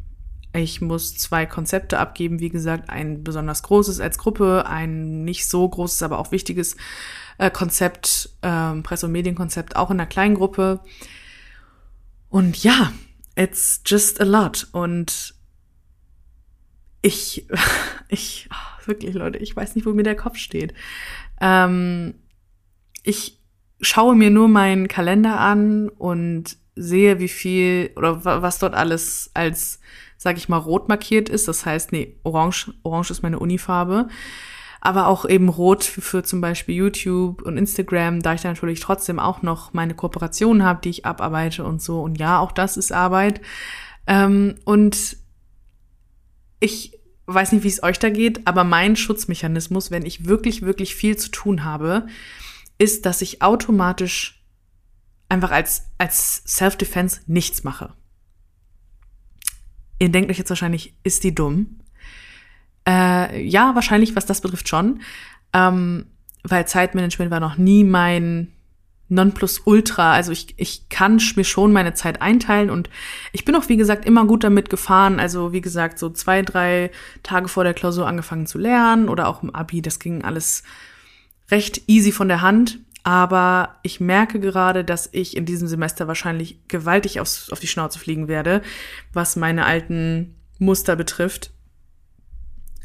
Ich 0.53 0.81
muss 0.81 1.17
zwei 1.17 1.47
Konzepte 1.47 1.99
abgeben, 1.99 2.39
wie 2.39 2.49
gesagt, 2.49 2.89
ein 2.89 3.25
besonders 3.25 3.65
großes 3.65 3.99
als 3.99 4.19
Gruppe, 4.19 4.67
ein 4.67 5.25
nicht 5.25 5.49
so 5.49 5.69
großes, 5.69 6.03
aber 6.05 6.19
auch 6.19 6.31
wichtiges 6.31 6.77
äh, 7.39 7.51
Konzept, 7.51 8.31
äh, 8.43 8.75
Presse- 8.83 9.07
und 9.07 9.13
Medienkonzept, 9.13 9.77
auch 9.77 9.91
in 9.91 9.99
einer 9.99 10.09
kleinen 10.09 10.35
Gruppe. 10.35 10.81
Und 12.29 12.63
ja, 12.63 12.93
it's 13.37 13.83
just 13.87 14.21
a 14.21 14.25
lot. 14.25 14.69
Und 14.73 15.35
ich, 17.03 17.47
ich, 18.09 18.49
oh, 18.51 18.87
wirklich 18.87 19.15
Leute, 19.15 19.39
ich 19.39 19.55
weiß 19.55 19.75
nicht, 19.75 19.87
wo 19.87 19.93
mir 19.93 20.03
der 20.03 20.17
Kopf 20.17 20.39
steht. 20.39 20.75
Ähm, 21.41 22.15
ich 23.03 23.41
schaue 23.81 24.17
mir 24.17 24.31
nur 24.31 24.49
meinen 24.49 24.89
Kalender 24.89 25.39
an 25.39 25.89
und 25.89 26.57
sehe, 26.77 27.21
wie 27.21 27.29
viel 27.29 27.91
oder 27.97 28.25
was 28.25 28.59
dort 28.59 28.75
alles 28.75 29.31
als, 29.35 29.81
sag 30.17 30.37
ich 30.37 30.49
mal, 30.49 30.57
rot 30.57 30.89
markiert 30.89 31.29
ist. 31.29 31.47
Das 31.47 31.67
heißt, 31.67 31.93
nee, 31.93 32.17
orange, 32.23 32.73
orange 32.83 33.11
ist 33.11 33.23
meine 33.23 33.39
Unifarbe. 33.39 34.09
Aber 34.85 35.09
auch 35.09 35.25
eben 35.29 35.49
rot 35.49 35.83
für, 35.83 36.01
für 36.01 36.23
zum 36.23 36.41
Beispiel 36.41 36.77
YouTube 36.77 37.43
und 37.43 37.57
Instagram, 37.57 38.21
da 38.21 38.35
ich 38.35 38.43
da 38.43 38.49
natürlich 38.49 38.79
trotzdem 38.79 39.19
auch 39.19 39.43
noch 39.43 39.73
meine 39.73 39.95
Kooperationen 39.95 40.63
habe, 40.63 40.81
die 40.85 40.91
ich 40.91 41.07
abarbeite 41.07 41.65
und 41.65 41.83
so. 41.83 42.01
Und 42.03 42.21
ja, 42.21 42.39
auch 42.39 42.53
das 42.53 42.77
ist 42.77 42.93
Arbeit. 42.93 43.41
Ähm, 44.07 44.55
und 44.65 45.17
ich 46.61 47.01
weiß 47.27 47.53
nicht, 47.53 47.65
wie 47.65 47.69
es 47.69 47.83
euch 47.83 47.99
da 47.99 48.11
geht, 48.11 48.47
aber 48.47 48.63
mein 48.63 48.95
Schutzmechanismus, 48.95 49.91
wenn 49.91 50.05
ich 50.05 50.27
wirklich, 50.27 50.63
wirklich 50.63 50.95
viel 50.95 51.17
zu 51.17 51.31
tun 51.31 51.65
habe, 51.65 52.07
ist, 52.79 53.07
dass 53.07 53.23
ich 53.23 53.43
automatisch 53.43 54.45
einfach 55.29 55.51
als, 55.51 55.87
als 55.99 56.43
Self-Defense 56.47 57.23
nichts 57.27 57.65
mache. 57.65 57.95
Ihr 59.99 60.11
denkt 60.11 60.31
euch 60.31 60.39
jetzt 60.39 60.51
wahrscheinlich, 60.51 60.95
ist 61.03 61.25
die 61.25 61.35
dumm? 61.35 61.81
Äh, 62.87 63.43
ja, 63.47 63.75
wahrscheinlich, 63.75 64.17
was 64.17 64.27
das 64.27 64.41
betrifft 64.41 64.69
schon. 64.69 65.01
Ähm, 65.53 66.07
weil 66.43 66.67
Zeitmanagement 66.67 67.31
war 67.31 67.41
noch 67.41 67.57
nie 67.57 67.85
mein 67.85 68.53
Nonplusultra. 69.09 70.13
Also 70.13 70.33
ich, 70.33 70.55
ich 70.57 70.89
kann 70.89 71.21
mir 71.37 71.45
schon 71.45 71.73
meine 71.73 71.95
Zeit 71.95 72.23
einteilen 72.23 72.71
und 72.71 72.91
ich 73.33 73.45
bin 73.45 73.55
auch, 73.55 73.69
wie 73.69 73.77
gesagt, 73.77 74.05
immer 74.05 74.27
gut 74.27 74.45
damit 74.45 74.71
gefahren. 74.71 75.21
Also 75.21 75.53
wie 75.53 75.61
gesagt, 75.61 75.99
so 75.99 76.11
zwei, 76.11 76.43
drei 76.43 76.91
Tage 77.23 77.49
vor 77.49 77.64
der 77.64 77.75
Klausur 77.75 78.07
angefangen 78.07 78.47
zu 78.47 78.59
lernen 78.59 79.09
oder 79.09 79.29
auch 79.29 79.43
im 79.43 79.55
Abi, 79.55 79.83
das 79.83 79.99
ging 79.99 80.23
alles 80.23 80.62
recht 81.50 81.83
easy 81.87 82.12
von 82.12 82.29
der 82.29 82.43
Hand. 82.43 82.79
Aber 83.07 83.76
ich 83.83 84.00
merke 84.00 84.41
gerade, 84.41 84.83
dass 84.83 85.11
ich 85.12 85.37
in 85.37 85.45
diesem 85.45 85.69
Semester 85.69 86.09
wahrscheinlich 86.09 86.67
gewaltig 86.69 87.21
aufs, 87.21 87.50
auf 87.50 87.61
die 87.61 87.67
Schnauze 87.67 87.99
fliegen 87.99 88.29
werde, 88.29 88.62
was 89.12 89.37
meine 89.37 89.67
alten 89.67 90.37
Muster 90.59 90.97
betrifft. 90.97 91.50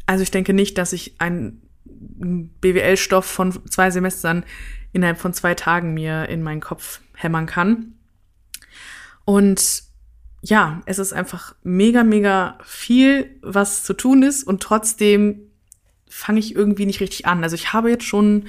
Also 0.06 0.22
ich 0.22 0.30
denke 0.30 0.52
nicht, 0.52 0.78
dass 0.78 0.92
ich 0.92 1.14
einen 1.20 1.62
BWL-Stoff 1.84 3.24
von 3.24 3.52
zwei 3.68 3.90
Semestern 3.90 4.44
innerhalb 4.92 5.18
von 5.18 5.32
zwei 5.32 5.54
Tagen 5.54 5.94
mir 5.94 6.28
in 6.28 6.42
meinen 6.42 6.60
Kopf 6.60 7.00
hämmern 7.14 7.46
kann. 7.46 7.94
Und 9.24 9.84
ja, 10.42 10.80
es 10.86 10.98
ist 10.98 11.12
einfach 11.12 11.54
mega, 11.62 12.02
mega 12.02 12.58
viel, 12.64 13.38
was 13.42 13.84
zu 13.84 13.94
tun 13.94 14.22
ist 14.22 14.42
und 14.42 14.62
trotzdem 14.62 15.50
fange 16.08 16.40
ich 16.40 16.56
irgendwie 16.56 16.86
nicht 16.86 17.00
richtig 17.00 17.26
an. 17.26 17.42
Also 17.42 17.54
ich 17.54 17.72
habe 17.72 17.90
jetzt 17.90 18.04
schon 18.04 18.46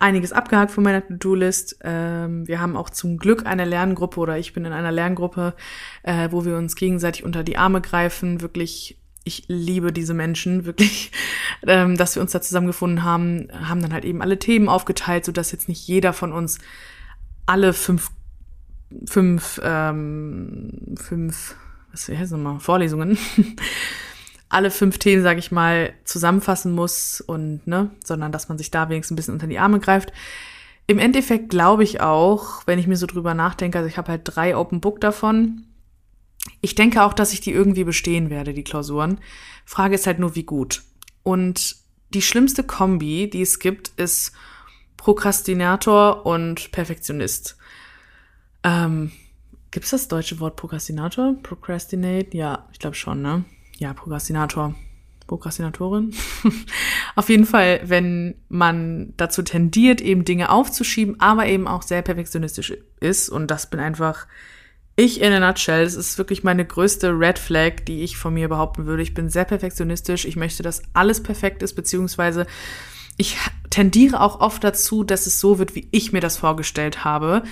einiges 0.00 0.32
abgehakt 0.32 0.72
von 0.72 0.82
meiner 0.82 1.06
To-Do-List. 1.06 1.78
Ähm, 1.82 2.48
wir 2.48 2.60
haben 2.60 2.76
auch 2.76 2.90
zum 2.90 3.18
Glück 3.18 3.46
eine 3.46 3.64
Lerngruppe 3.64 4.18
oder 4.18 4.38
ich 4.38 4.52
bin 4.52 4.64
in 4.64 4.72
einer 4.72 4.90
Lerngruppe, 4.90 5.54
äh, 6.02 6.28
wo 6.32 6.44
wir 6.44 6.56
uns 6.56 6.74
gegenseitig 6.74 7.24
unter 7.24 7.44
die 7.44 7.56
Arme 7.56 7.80
greifen, 7.80 8.40
wirklich 8.40 8.98
ich 9.24 9.44
liebe 9.48 9.92
diese 9.92 10.14
Menschen 10.14 10.66
wirklich, 10.66 11.10
ähm, 11.66 11.96
dass 11.96 12.14
wir 12.14 12.22
uns 12.22 12.32
da 12.32 12.40
zusammengefunden 12.40 13.02
haben, 13.02 13.48
haben 13.52 13.82
dann 13.82 13.92
halt 13.92 14.04
eben 14.04 14.22
alle 14.22 14.38
Themen 14.38 14.68
aufgeteilt, 14.68 15.24
so 15.24 15.32
dass 15.32 15.52
jetzt 15.52 15.68
nicht 15.68 15.86
jeder 15.88 16.12
von 16.12 16.32
uns 16.32 16.58
alle 17.46 17.72
fünf, 17.72 18.10
fünf, 19.06 19.60
ähm, 19.62 20.94
fünf, 20.96 21.56
was 21.90 22.08
heißt 22.08 22.32
das 22.32 22.38
mal, 22.38 22.60
Vorlesungen, 22.60 23.18
alle 24.48 24.70
fünf 24.70 24.98
Themen, 24.98 25.22
sage 25.22 25.40
ich 25.40 25.50
mal, 25.50 25.92
zusammenfassen 26.04 26.72
muss 26.72 27.20
und 27.20 27.66
ne, 27.66 27.90
sondern 28.04 28.30
dass 28.30 28.48
man 28.48 28.58
sich 28.58 28.70
da 28.70 28.88
wenigstens 28.88 29.14
ein 29.14 29.16
bisschen 29.16 29.34
unter 29.34 29.46
die 29.46 29.58
Arme 29.58 29.80
greift. 29.80 30.12
Im 30.86 30.98
Endeffekt 30.98 31.48
glaube 31.48 31.82
ich 31.82 32.02
auch, 32.02 32.66
wenn 32.66 32.78
ich 32.78 32.86
mir 32.86 32.96
so 32.96 33.06
drüber 33.06 33.32
nachdenke, 33.32 33.78
also 33.78 33.88
ich 33.88 33.96
habe 33.96 34.12
halt 34.12 34.20
drei 34.24 34.54
Open 34.54 34.80
Book 34.80 35.00
davon 35.00 35.64
ich 36.60 36.74
denke 36.74 37.02
auch, 37.02 37.12
dass 37.12 37.32
ich 37.32 37.40
die 37.40 37.52
irgendwie 37.52 37.84
bestehen 37.84 38.30
werde, 38.30 38.54
die 38.54 38.64
Klausuren. 38.64 39.18
Frage 39.64 39.94
ist 39.94 40.06
halt 40.06 40.18
nur, 40.18 40.34
wie 40.34 40.44
gut. 40.44 40.82
Und 41.22 41.76
die 42.10 42.22
schlimmste 42.22 42.64
Kombi, 42.64 43.28
die 43.30 43.42
es 43.42 43.58
gibt, 43.58 43.88
ist 43.96 44.32
Prokrastinator 44.96 46.24
und 46.26 46.70
Perfektionist. 46.72 47.56
Ähm, 48.62 49.12
Gibt 49.70 49.84
es 49.84 49.90
das 49.90 50.08
deutsche 50.08 50.38
Wort 50.40 50.56
Prokrastinator? 50.56 51.34
Procrastinate? 51.42 52.36
Ja, 52.36 52.68
ich 52.72 52.78
glaube 52.78 52.94
schon, 52.94 53.20
ne? 53.20 53.44
Ja, 53.78 53.92
Prokrastinator. 53.92 54.74
Prokrastinatorin. 55.26 56.14
Auf 57.16 57.28
jeden 57.28 57.46
Fall, 57.46 57.80
wenn 57.84 58.34
man 58.48 59.14
dazu 59.16 59.42
tendiert, 59.42 60.00
eben 60.00 60.24
Dinge 60.24 60.50
aufzuschieben, 60.50 61.18
aber 61.20 61.46
eben 61.46 61.66
auch 61.66 61.82
sehr 61.82 62.02
perfektionistisch 62.02 62.74
ist. 63.00 63.30
Und 63.30 63.50
das 63.50 63.70
bin 63.70 63.80
einfach 63.80 64.26
ich 64.96 65.20
in 65.20 65.32
a 65.32 65.40
nutshell. 65.40 65.84
Das 65.84 65.94
ist 65.94 66.18
wirklich 66.18 66.44
meine 66.44 66.64
größte 66.64 67.10
Red 67.10 67.38
Flag, 67.38 67.84
die 67.86 68.02
ich 68.02 68.16
von 68.16 68.34
mir 68.34 68.48
behaupten 68.48 68.86
würde. 68.86 69.02
Ich 69.02 69.14
bin 69.14 69.28
sehr 69.28 69.44
perfektionistisch. 69.44 70.24
Ich 70.24 70.36
möchte, 70.36 70.62
dass 70.62 70.82
alles 70.92 71.22
perfekt 71.22 71.62
ist, 71.62 71.74
beziehungsweise 71.74 72.46
ich 73.16 73.36
tendiere 73.70 74.20
auch 74.20 74.40
oft 74.40 74.62
dazu, 74.64 75.04
dass 75.04 75.26
es 75.26 75.38
so 75.38 75.58
wird, 75.58 75.76
wie 75.76 75.88
ich 75.92 76.12
mir 76.12 76.20
das 76.20 76.36
vorgestellt 76.36 77.04
habe. 77.04 77.42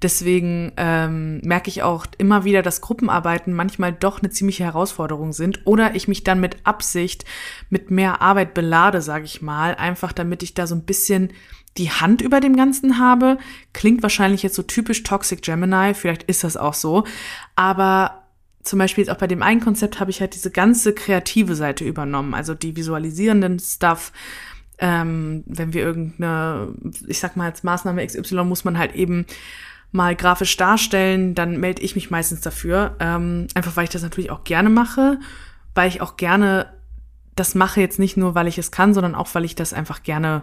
Deswegen 0.00 0.72
ähm, 0.76 1.40
merke 1.44 1.68
ich 1.68 1.82
auch 1.82 2.06
immer 2.18 2.44
wieder, 2.44 2.62
dass 2.62 2.80
Gruppenarbeiten 2.80 3.52
manchmal 3.52 3.92
doch 3.92 4.20
eine 4.20 4.30
ziemliche 4.30 4.64
Herausforderung 4.64 5.32
sind 5.32 5.64
oder 5.64 5.94
ich 5.94 6.08
mich 6.08 6.24
dann 6.24 6.40
mit 6.40 6.66
Absicht 6.66 7.24
mit 7.70 7.90
mehr 7.90 8.20
Arbeit 8.20 8.54
belade, 8.54 9.00
sage 9.00 9.24
ich 9.24 9.42
mal, 9.42 9.76
einfach 9.76 10.12
damit 10.12 10.42
ich 10.42 10.54
da 10.54 10.66
so 10.66 10.74
ein 10.74 10.84
bisschen 10.84 11.32
die 11.78 11.90
Hand 11.90 12.20
über 12.20 12.40
dem 12.40 12.56
Ganzen 12.56 12.98
habe. 12.98 13.38
Klingt 13.72 14.02
wahrscheinlich 14.02 14.42
jetzt 14.42 14.56
so 14.56 14.62
typisch 14.62 15.02
Toxic 15.02 15.42
Gemini, 15.42 15.94
vielleicht 15.94 16.24
ist 16.24 16.44
das 16.44 16.56
auch 16.56 16.74
so, 16.74 17.04
aber 17.56 18.22
zum 18.62 18.78
Beispiel 18.78 19.02
jetzt 19.02 19.10
auch 19.10 19.18
bei 19.18 19.26
dem 19.26 19.42
einen 19.42 19.60
Konzept 19.60 19.98
habe 19.98 20.10
ich 20.10 20.20
halt 20.20 20.34
diese 20.34 20.50
ganze 20.50 20.94
kreative 20.94 21.56
Seite 21.56 21.84
übernommen, 21.84 22.34
also 22.34 22.54
die 22.54 22.76
visualisierenden 22.76 23.58
Stuff, 23.58 24.12
ähm, 24.78 25.42
wenn 25.46 25.72
wir 25.72 25.82
irgendeine, 25.82 26.74
ich 27.06 27.18
sag 27.18 27.36
mal 27.36 27.46
als 27.46 27.62
Maßnahme 27.62 28.06
XY 28.06 28.44
muss 28.44 28.64
man 28.64 28.78
halt 28.78 28.94
eben 28.94 29.26
mal 29.90 30.16
grafisch 30.16 30.56
darstellen, 30.56 31.34
dann 31.34 31.60
melde 31.60 31.82
ich 31.82 31.94
mich 31.94 32.10
meistens 32.10 32.40
dafür. 32.40 32.96
Ähm, 32.98 33.46
einfach 33.54 33.76
weil 33.76 33.84
ich 33.84 33.90
das 33.90 34.02
natürlich 34.02 34.30
auch 34.30 34.44
gerne 34.44 34.70
mache, 34.70 35.20
weil 35.74 35.88
ich 35.88 36.00
auch 36.00 36.16
gerne 36.16 36.72
das 37.34 37.54
mache 37.54 37.80
jetzt 37.80 37.98
nicht 37.98 38.16
nur, 38.16 38.34
weil 38.34 38.46
ich 38.46 38.58
es 38.58 38.70
kann, 38.70 38.94
sondern 38.94 39.14
auch, 39.14 39.28
weil 39.34 39.44
ich 39.44 39.54
das 39.54 39.72
einfach 39.72 40.02
gerne 40.02 40.42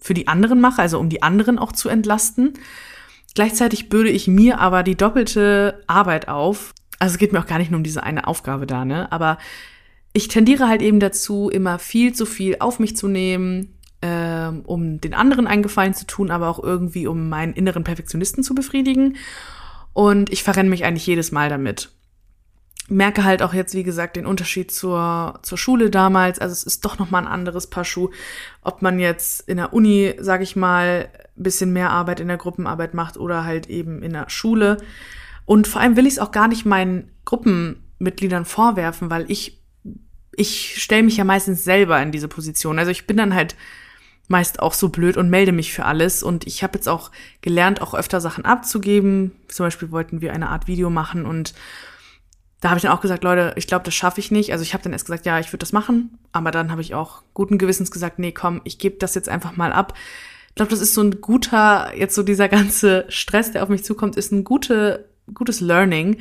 für 0.00 0.14
die 0.14 0.28
anderen 0.28 0.60
mache, 0.60 0.82
also 0.82 0.98
um 0.98 1.08
die 1.08 1.22
anderen 1.22 1.58
auch 1.58 1.72
zu 1.72 1.88
entlasten. 1.88 2.54
Gleichzeitig 3.34 3.88
bürde 3.88 4.10
ich 4.10 4.26
mir 4.26 4.58
aber 4.58 4.82
die 4.82 4.96
doppelte 4.96 5.82
Arbeit 5.86 6.28
auf. 6.28 6.74
Also 6.98 7.14
es 7.14 7.18
geht 7.18 7.32
mir 7.32 7.40
auch 7.40 7.46
gar 7.46 7.58
nicht 7.58 7.70
nur 7.70 7.78
um 7.78 7.84
diese 7.84 8.02
eine 8.02 8.26
Aufgabe 8.26 8.66
da, 8.66 8.84
ne? 8.84 9.10
Aber 9.12 9.38
ich 10.12 10.28
tendiere 10.28 10.68
halt 10.68 10.82
eben 10.82 10.98
dazu, 10.98 11.48
immer 11.48 11.78
viel 11.78 12.12
zu 12.12 12.26
viel 12.26 12.56
auf 12.58 12.80
mich 12.80 12.96
zu 12.96 13.06
nehmen, 13.06 13.78
ähm, 14.02 14.62
um 14.64 15.00
den 15.00 15.14
anderen 15.14 15.46
einen 15.46 15.62
Gefallen 15.62 15.94
zu 15.94 16.06
tun, 16.06 16.30
aber 16.30 16.48
auch 16.48 16.62
irgendwie, 16.62 17.06
um 17.06 17.28
meinen 17.28 17.52
inneren 17.52 17.84
Perfektionisten 17.84 18.42
zu 18.42 18.54
befriedigen. 18.54 19.16
Und 19.92 20.32
ich 20.32 20.42
verrenne 20.42 20.70
mich 20.70 20.84
eigentlich 20.84 21.06
jedes 21.06 21.32
Mal 21.32 21.48
damit. 21.48 21.90
Merke 22.90 23.24
halt 23.24 23.42
auch 23.42 23.54
jetzt, 23.54 23.74
wie 23.74 23.82
gesagt, 23.82 24.16
den 24.16 24.26
Unterschied 24.26 24.70
zur, 24.70 25.38
zur 25.42 25.58
Schule 25.58 25.90
damals. 25.90 26.38
Also 26.38 26.52
es 26.52 26.64
ist 26.64 26.84
doch 26.84 26.98
nochmal 26.98 27.22
ein 27.22 27.32
anderes 27.32 27.68
Paar 27.68 27.84
Schuh. 27.84 28.10
Ob 28.62 28.82
man 28.82 28.98
jetzt 28.98 29.48
in 29.48 29.56
der 29.56 29.72
Uni, 29.72 30.14
sag 30.18 30.42
ich 30.42 30.56
mal, 30.56 31.08
bisschen 31.36 31.72
mehr 31.72 31.90
Arbeit 31.90 32.20
in 32.20 32.28
der 32.28 32.36
Gruppenarbeit 32.36 32.94
macht 32.94 33.16
oder 33.16 33.44
halt 33.44 33.68
eben 33.68 34.02
in 34.02 34.12
der 34.12 34.28
Schule. 34.28 34.78
Und 35.46 35.66
vor 35.66 35.80
allem 35.80 35.96
will 35.96 36.06
ich 36.06 36.14
es 36.14 36.18
auch 36.18 36.32
gar 36.32 36.48
nicht 36.48 36.66
meinen 36.66 37.10
Gruppenmitgliedern 37.24 38.44
vorwerfen, 38.44 39.10
weil 39.10 39.30
ich 39.30 39.60
ich 40.32 40.82
stelle 40.82 41.02
mich 41.02 41.16
ja 41.16 41.24
meistens 41.24 41.64
selber 41.64 42.00
in 42.00 42.12
diese 42.12 42.28
Position. 42.28 42.78
Also 42.78 42.90
ich 42.90 43.06
bin 43.06 43.16
dann 43.16 43.34
halt 43.34 43.56
meist 44.28 44.60
auch 44.60 44.74
so 44.74 44.88
blöd 44.88 45.16
und 45.16 45.28
melde 45.28 45.52
mich 45.52 45.72
für 45.72 45.84
alles. 45.84 46.22
Und 46.22 46.46
ich 46.46 46.62
habe 46.62 46.78
jetzt 46.78 46.88
auch 46.88 47.10
gelernt, 47.42 47.82
auch 47.82 47.94
öfter 47.94 48.20
Sachen 48.20 48.44
abzugeben. 48.44 49.32
Zum 49.48 49.66
Beispiel 49.66 49.90
wollten 49.90 50.20
wir 50.20 50.32
eine 50.32 50.48
Art 50.48 50.68
Video 50.68 50.88
machen 50.88 51.26
und 51.26 51.52
da 52.60 52.70
habe 52.70 52.78
ich 52.78 52.82
dann 52.82 52.92
auch 52.92 53.00
gesagt, 53.00 53.24
Leute, 53.24 53.54
ich 53.56 53.66
glaube, 53.66 53.84
das 53.84 53.94
schaffe 53.94 54.20
ich 54.20 54.30
nicht. 54.30 54.52
Also 54.52 54.62
ich 54.62 54.74
habe 54.74 54.82
dann 54.82 54.92
erst 54.92 55.06
gesagt, 55.06 55.26
ja, 55.26 55.38
ich 55.38 55.48
würde 55.48 55.58
das 55.58 55.72
machen, 55.72 56.18
aber 56.32 56.50
dann 56.50 56.70
habe 56.70 56.82
ich 56.82 56.94
auch 56.94 57.22
guten 57.32 57.58
Gewissens 57.58 57.90
gesagt, 57.90 58.18
nee, 58.18 58.32
komm, 58.32 58.60
ich 58.64 58.78
gebe 58.78 58.96
das 58.98 59.14
jetzt 59.14 59.28
einfach 59.28 59.56
mal 59.56 59.72
ab. 59.72 59.94
Ich 60.48 60.54
glaube, 60.56 60.70
das 60.70 60.80
ist 60.80 60.94
so 60.94 61.02
ein 61.02 61.20
guter, 61.20 61.96
jetzt 61.96 62.14
so 62.14 62.22
dieser 62.22 62.48
ganze 62.48 63.06
Stress, 63.08 63.52
der 63.52 63.62
auf 63.62 63.68
mich 63.68 63.84
zukommt, 63.84 64.16
ist 64.16 64.32
ein 64.32 64.44
gute, 64.44 65.08
gutes 65.32 65.60
Learning, 65.60 66.18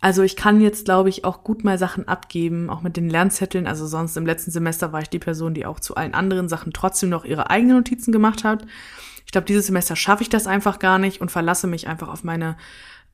also 0.00 0.22
ich 0.22 0.36
kann 0.36 0.60
jetzt, 0.60 0.84
glaube 0.84 1.08
ich, 1.08 1.24
auch 1.24 1.42
gut 1.42 1.64
mal 1.64 1.78
Sachen 1.78 2.06
abgeben, 2.06 2.68
auch 2.70 2.82
mit 2.82 2.96
den 2.96 3.08
Lernzetteln. 3.08 3.66
Also 3.66 3.86
sonst 3.86 4.16
im 4.16 4.26
letzten 4.26 4.50
Semester 4.50 4.92
war 4.92 5.00
ich 5.00 5.08
die 5.08 5.18
Person, 5.18 5.54
die 5.54 5.66
auch 5.66 5.80
zu 5.80 5.96
allen 5.96 6.14
anderen 6.14 6.48
Sachen 6.48 6.72
trotzdem 6.72 7.08
noch 7.08 7.24
ihre 7.24 7.50
eigenen 7.50 7.78
Notizen 7.78 8.12
gemacht 8.12 8.44
hat. 8.44 8.66
Ich 9.24 9.32
glaube, 9.32 9.46
dieses 9.46 9.66
Semester 9.66 9.96
schaffe 9.96 10.22
ich 10.22 10.28
das 10.28 10.46
einfach 10.46 10.78
gar 10.78 10.98
nicht 10.98 11.20
und 11.20 11.30
verlasse 11.30 11.66
mich 11.66 11.88
einfach 11.88 12.08
auf 12.08 12.24
meine 12.24 12.56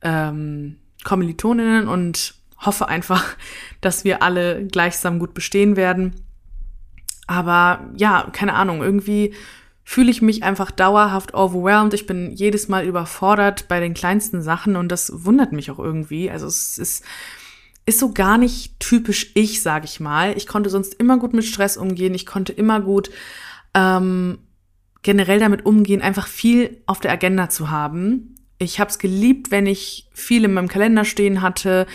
ähm, 0.02 0.76
Kommilitoninnen 1.05 1.88
und 1.88 2.35
hoffe 2.64 2.88
einfach, 2.88 3.37
dass 3.81 4.04
wir 4.04 4.23
alle 4.23 4.66
gleichsam 4.66 5.19
gut 5.19 5.35
bestehen 5.35 5.76
werden. 5.76 6.14
Aber 7.26 7.90
ja, 7.97 8.28
keine 8.33 8.54
Ahnung, 8.54 8.83
irgendwie 8.83 9.35
fühle 9.85 10.11
ich 10.11 10.23
mich 10.23 10.42
einfach 10.42 10.71
dauerhaft 10.71 11.35
overwhelmed. 11.35 11.95
Ich 11.95 12.07
bin 12.07 12.31
jedes 12.31 12.69
Mal 12.69 12.85
überfordert 12.85 13.69
bei 13.69 13.81
den 13.81 13.95
kleinsten 13.95 14.42
Sachen 14.42 14.76
und 14.76 14.90
das 14.90 15.25
wundert 15.25 15.52
mich 15.52 15.71
auch 15.71 15.78
irgendwie. 15.78 16.31
Also 16.31 16.47
es 16.47 16.78
ist, 16.78 17.04
ist 17.85 17.99
so 17.99 18.12
gar 18.12 18.38
nicht 18.38 18.78
typisch 18.78 19.33
ich, 19.35 19.62
sage 19.62 19.87
ich 19.87 19.99
mal. 19.99 20.37
Ich 20.37 20.47
konnte 20.47 20.71
sonst 20.71 20.95
immer 20.95 21.19
gut 21.19 21.33
mit 21.33 21.45
Stress 21.45 21.76
umgehen. 21.76 22.14
Ich 22.14 22.26
konnte 22.26 22.52
immer 22.52 22.81
gut 22.81 23.11
ähm, 23.75 24.38
generell 25.02 25.40
damit 25.40 25.66
umgehen, 25.66 26.00
einfach 26.00 26.28
viel 26.28 26.81
auf 26.87 27.00
der 27.00 27.12
Agenda 27.12 27.49
zu 27.49 27.71
haben. 27.71 28.37
Ich 28.59 28.78
habe 28.78 28.90
es 28.90 28.99
geliebt, 28.99 29.50
wenn 29.50 29.66
ich 29.66 30.09
viel 30.12 30.45
in 30.45 30.54
meinem 30.54 30.69
Kalender 30.69 31.04
stehen 31.04 31.42
hatte. 31.42 31.87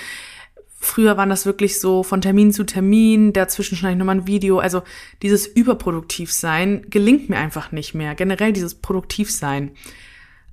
Früher 0.80 1.18
waren 1.18 1.30
das 1.30 1.46
wirklich 1.46 1.80
so 1.80 2.04
von 2.04 2.22
Termin 2.22 2.54
zu 2.54 2.64
Termin, 2.64 3.34
dazwischen 3.34 3.76
schneide 3.76 3.94
ich 3.94 4.00
nochmal 4.00 4.18
ein 4.18 4.28
Video. 4.28 4.60
Also 4.60 4.84
dieses 5.24 5.48
Überproduktivsein 5.48 6.86
gelingt 6.90 7.30
mir 7.30 7.38
einfach 7.38 7.72
nicht 7.72 7.96
mehr. 7.96 8.14
Generell 8.14 8.54
dieses 8.54 8.76
Produktivsein. 8.76 9.72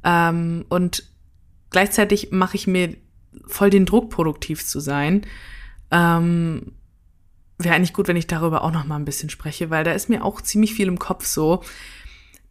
Ähm, 0.02 0.64
und 0.70 1.04
gleichzeitig 1.70 2.30
mache 2.32 2.56
ich 2.56 2.66
mir 2.66 2.96
voll 3.46 3.68
den 3.68 3.84
Druck, 3.84 4.10
produktiv 4.10 4.64
zu 4.66 4.80
sein. 4.80 5.26
Ähm, 5.90 6.72
Wäre 7.58 7.76
eigentlich 7.76 7.92
gut, 7.92 8.08
wenn 8.08 8.16
ich 8.16 8.26
darüber 8.26 8.64
auch 8.64 8.72
noch 8.72 8.84
mal 8.84 8.96
ein 8.96 9.04
bisschen 9.04 9.30
spreche, 9.30 9.70
weil 9.70 9.84
da 9.84 9.92
ist 9.92 10.08
mir 10.08 10.24
auch 10.24 10.40
ziemlich 10.40 10.74
viel 10.74 10.88
im 10.88 10.98
Kopf 10.98 11.24
so. 11.24 11.62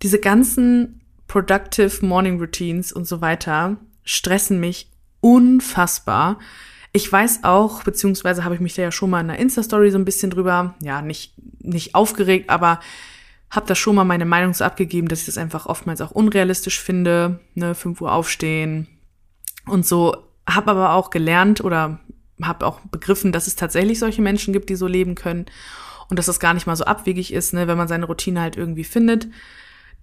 Diese 0.01 0.19
ganzen 0.19 1.01
Productive 1.27 2.05
Morning 2.05 2.39
Routines 2.39 2.93
und 2.93 3.05
so 3.05 3.19
weiter 3.19 3.77
stressen 4.03 4.59
mich 4.59 4.89
unfassbar. 5.19 6.39
Ich 6.95 7.11
weiß 7.11 7.43
auch, 7.43 7.83
beziehungsweise 7.83 8.43
habe 8.43 8.53
ich 8.53 8.61
mich 8.61 8.75
da 8.75 8.83
ja 8.83 8.91
schon 8.91 9.09
mal 9.09 9.21
in 9.21 9.27
der 9.27 9.39
Insta-Story 9.39 9.89
so 9.89 9.97
ein 9.97 10.05
bisschen 10.05 10.29
drüber, 10.29 10.75
ja, 10.79 11.01
nicht, 11.01 11.33
nicht 11.59 11.95
aufgeregt, 11.95 12.51
aber 12.51 12.79
habe 13.49 13.65
da 13.65 13.73
schon 13.73 13.95
mal 13.95 14.03
meine 14.03 14.25
Meinung 14.25 14.53
so 14.53 14.63
abgegeben, 14.63 15.07
dass 15.07 15.21
ich 15.21 15.25
das 15.25 15.39
einfach 15.39 15.65
oftmals 15.65 16.01
auch 16.01 16.11
unrealistisch 16.11 16.79
finde, 16.79 17.39
ne, 17.55 17.73
5 17.73 17.99
Uhr 17.99 18.11
aufstehen 18.11 18.87
und 19.65 19.87
so. 19.87 20.15
Habe 20.47 20.71
aber 20.71 20.93
auch 20.93 21.09
gelernt 21.09 21.63
oder 21.63 21.99
habe 22.41 22.65
auch 22.65 22.79
begriffen, 22.81 23.31
dass 23.31 23.47
es 23.47 23.55
tatsächlich 23.55 23.97
solche 23.97 24.21
Menschen 24.21 24.53
gibt, 24.53 24.69
die 24.69 24.75
so 24.75 24.87
leben 24.87 25.15
können 25.15 25.45
und 26.09 26.19
dass 26.19 26.27
das 26.27 26.39
gar 26.39 26.53
nicht 26.53 26.67
mal 26.67 26.75
so 26.75 26.83
abwegig 26.83 27.33
ist, 27.33 27.53
ne, 27.53 27.67
wenn 27.67 27.77
man 27.77 27.87
seine 27.87 28.05
Routine 28.05 28.41
halt 28.41 28.55
irgendwie 28.55 28.83
findet 28.83 29.27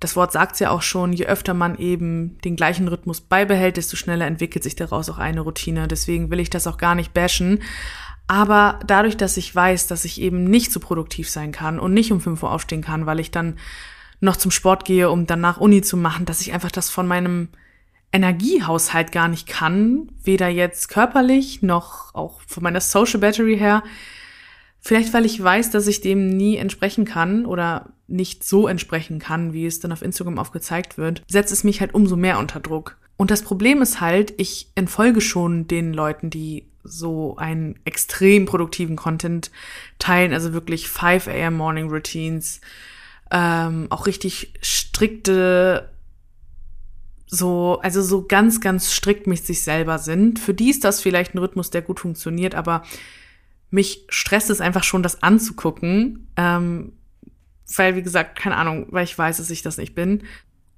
das 0.00 0.16
Wort 0.16 0.33
sagt 0.33 0.59
ja 0.61 0.71
auch 0.71 0.80
schon, 0.83 1.12
je 1.12 1.26
öfter 1.26 1.52
man 1.52 1.76
eben 1.76 2.38
den 2.38 2.57
gleichen 2.57 2.88
Rhythmus 2.88 3.21
beibehält, 3.21 3.76
desto 3.76 3.97
schneller 3.97 4.26
entwickelt 4.26 4.64
sich 4.64 4.75
daraus 4.75 5.11
auch 5.11 5.19
eine 5.19 5.42
Routine. 5.42 5.88
Deswegen 5.88 6.30
will 6.30 6.40
ich 6.40 6.49
das 6.49 6.66
auch 6.66 6.78
gar 6.78 6.95
nicht 6.95 7.12
bashen. 7.12 7.61
Aber 8.26 8.80
dadurch, 8.87 9.19
dass 9.19 9.37
ich 9.37 9.54
weiß, 9.54 9.88
dass 9.88 10.07
ich 10.07 10.21
eben 10.21 10.45
nicht 10.45 10.73
so 10.73 10.80
produktiv 10.80 11.28
sein 11.28 11.52
kann 11.52 11.78
und 11.78 11.92
nicht 11.92 12.12
um 12.12 12.21
5 12.21 12.42
Uhr 12.42 12.50
aufstehen 12.50 12.80
kann, 12.80 13.04
weil 13.04 13.21
ich 13.21 13.30
dann 13.30 13.59
noch 14.21 14.37
zum 14.37 14.50
Sport 14.50 14.87
gehe, 14.87 15.11
um 15.11 15.26
danach 15.26 15.59
Uni 15.59 15.83
zu 15.83 15.97
machen, 15.97 16.25
dass 16.25 16.40
ich 16.40 16.52
einfach 16.54 16.71
das 16.71 16.88
von 16.88 17.07
meinem 17.07 17.49
Energiehaushalt 18.12 19.12
gar 19.12 19.28
nicht 19.28 19.47
kann, 19.47 20.11
weder 20.25 20.49
jetzt 20.49 20.88
körperlich 20.88 21.62
noch 21.62 22.14
auch 22.14 22.40
von 22.47 22.62
meiner 22.62 22.80
Social 22.80 23.21
Battery 23.21 23.59
her, 23.59 23.83
Vielleicht, 24.83 25.12
weil 25.12 25.26
ich 25.26 25.42
weiß, 25.42 25.71
dass 25.71 25.87
ich 25.87 26.00
dem 26.00 26.30
nie 26.30 26.57
entsprechen 26.57 27.04
kann 27.04 27.45
oder 27.45 27.90
nicht 28.10 28.44
so 28.44 28.68
entsprechen 28.68 29.18
kann, 29.18 29.52
wie 29.52 29.66
es 29.66 29.80
dann 29.80 29.92
auf 29.92 30.02
Instagram 30.02 30.38
aufgezeigt 30.38 30.98
wird, 30.98 31.22
setzt 31.28 31.52
es 31.52 31.64
mich 31.64 31.80
halt 31.80 31.94
umso 31.94 32.16
mehr 32.16 32.38
unter 32.38 32.60
Druck. 32.60 32.96
Und 33.16 33.30
das 33.30 33.42
Problem 33.42 33.82
ist 33.82 34.00
halt, 34.00 34.32
ich 34.38 34.70
entfolge 34.74 35.20
schon 35.20 35.66
den 35.66 35.92
Leuten, 35.92 36.30
die 36.30 36.64
so 36.82 37.36
einen 37.36 37.78
extrem 37.84 38.46
produktiven 38.46 38.96
Content 38.96 39.50
teilen, 39.98 40.32
also 40.32 40.52
wirklich 40.52 40.88
5 40.88 41.28
a.m. 41.28 41.56
Morning 41.56 41.90
Routines, 41.90 42.60
ähm, 43.30 43.86
auch 43.90 44.06
richtig 44.06 44.54
strikte, 44.62 45.90
so, 47.26 47.78
also 47.82 48.02
so 48.02 48.26
ganz, 48.26 48.60
ganz 48.60 48.92
strikt 48.92 49.26
mit 49.26 49.44
sich 49.44 49.62
selber 49.62 49.98
sind. 49.98 50.38
Für 50.38 50.54
die 50.54 50.70
ist 50.70 50.84
das 50.84 51.00
vielleicht 51.00 51.34
ein 51.34 51.38
Rhythmus, 51.38 51.70
der 51.70 51.82
gut 51.82 52.00
funktioniert, 52.00 52.54
aber 52.54 52.82
mich 53.70 54.04
stresst 54.08 54.50
es 54.50 54.60
einfach 54.60 54.82
schon, 54.82 55.02
das 55.02 55.22
anzugucken, 55.22 56.28
ähm, 56.36 56.92
weil, 57.76 57.96
wie 57.96 58.02
gesagt, 58.02 58.38
keine 58.38 58.56
Ahnung, 58.56 58.86
weil 58.90 59.04
ich 59.04 59.16
weiß, 59.16 59.38
dass 59.38 59.50
ich 59.50 59.62
das 59.62 59.76
nicht 59.76 59.94
bin. 59.94 60.22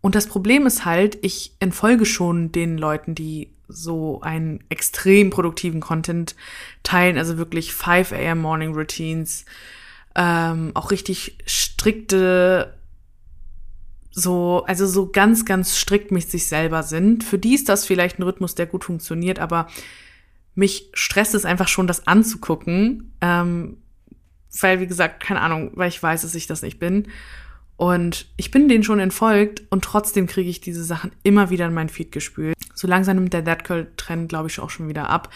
Und 0.00 0.14
das 0.14 0.26
Problem 0.26 0.66
ist 0.66 0.84
halt, 0.84 1.18
ich 1.22 1.54
entfolge 1.60 2.04
schon 2.04 2.52
den 2.52 2.76
Leuten, 2.76 3.14
die 3.14 3.52
so 3.68 4.20
einen 4.20 4.62
extrem 4.68 5.30
produktiven 5.30 5.80
Content 5.80 6.34
teilen, 6.82 7.16
also 7.16 7.38
wirklich 7.38 7.72
5 7.72 8.12
a.m. 8.12 8.40
Morning 8.40 8.74
Routines, 8.74 9.44
ähm, 10.14 10.72
auch 10.74 10.90
richtig 10.90 11.38
strikte, 11.46 12.74
so, 14.10 14.64
also 14.66 14.86
so 14.86 15.10
ganz, 15.10 15.44
ganz 15.46 15.78
strikt 15.78 16.10
mit 16.10 16.30
sich 16.30 16.46
selber 16.46 16.82
sind. 16.82 17.24
Für 17.24 17.38
die 17.38 17.54
ist 17.54 17.68
das 17.68 17.86
vielleicht 17.86 18.18
ein 18.18 18.24
Rhythmus, 18.24 18.54
der 18.54 18.66
gut 18.66 18.84
funktioniert, 18.84 19.38
aber 19.38 19.68
mich 20.54 20.90
stresst 20.92 21.34
es 21.34 21.46
einfach 21.46 21.68
schon, 21.68 21.86
das 21.86 22.06
anzugucken, 22.06 23.14
ähm, 23.22 23.78
weil, 24.60 24.80
wie 24.80 24.86
gesagt, 24.86 25.22
keine 25.22 25.40
Ahnung, 25.40 25.70
weil 25.74 25.88
ich 25.88 26.02
weiß, 26.02 26.22
dass 26.22 26.34
ich 26.34 26.46
das 26.46 26.62
nicht 26.62 26.78
bin. 26.78 27.08
Und 27.76 28.26
ich 28.36 28.50
bin 28.50 28.68
denen 28.68 28.84
schon 28.84 29.00
entfolgt 29.00 29.62
und 29.70 29.82
trotzdem 29.82 30.26
kriege 30.26 30.50
ich 30.50 30.60
diese 30.60 30.84
Sachen 30.84 31.10
immer 31.22 31.50
wieder 31.50 31.66
in 31.66 31.74
mein 31.74 31.88
Feed 31.88 32.12
gespült. 32.12 32.54
So 32.74 32.86
langsam 32.86 33.16
nimmt 33.16 33.32
der 33.32 33.42
Dead 33.42 33.64
Girl 33.64 33.90
Trend, 33.96 34.28
glaube 34.28 34.48
ich, 34.48 34.60
auch 34.60 34.70
schon 34.70 34.88
wieder 34.88 35.08
ab. 35.08 35.30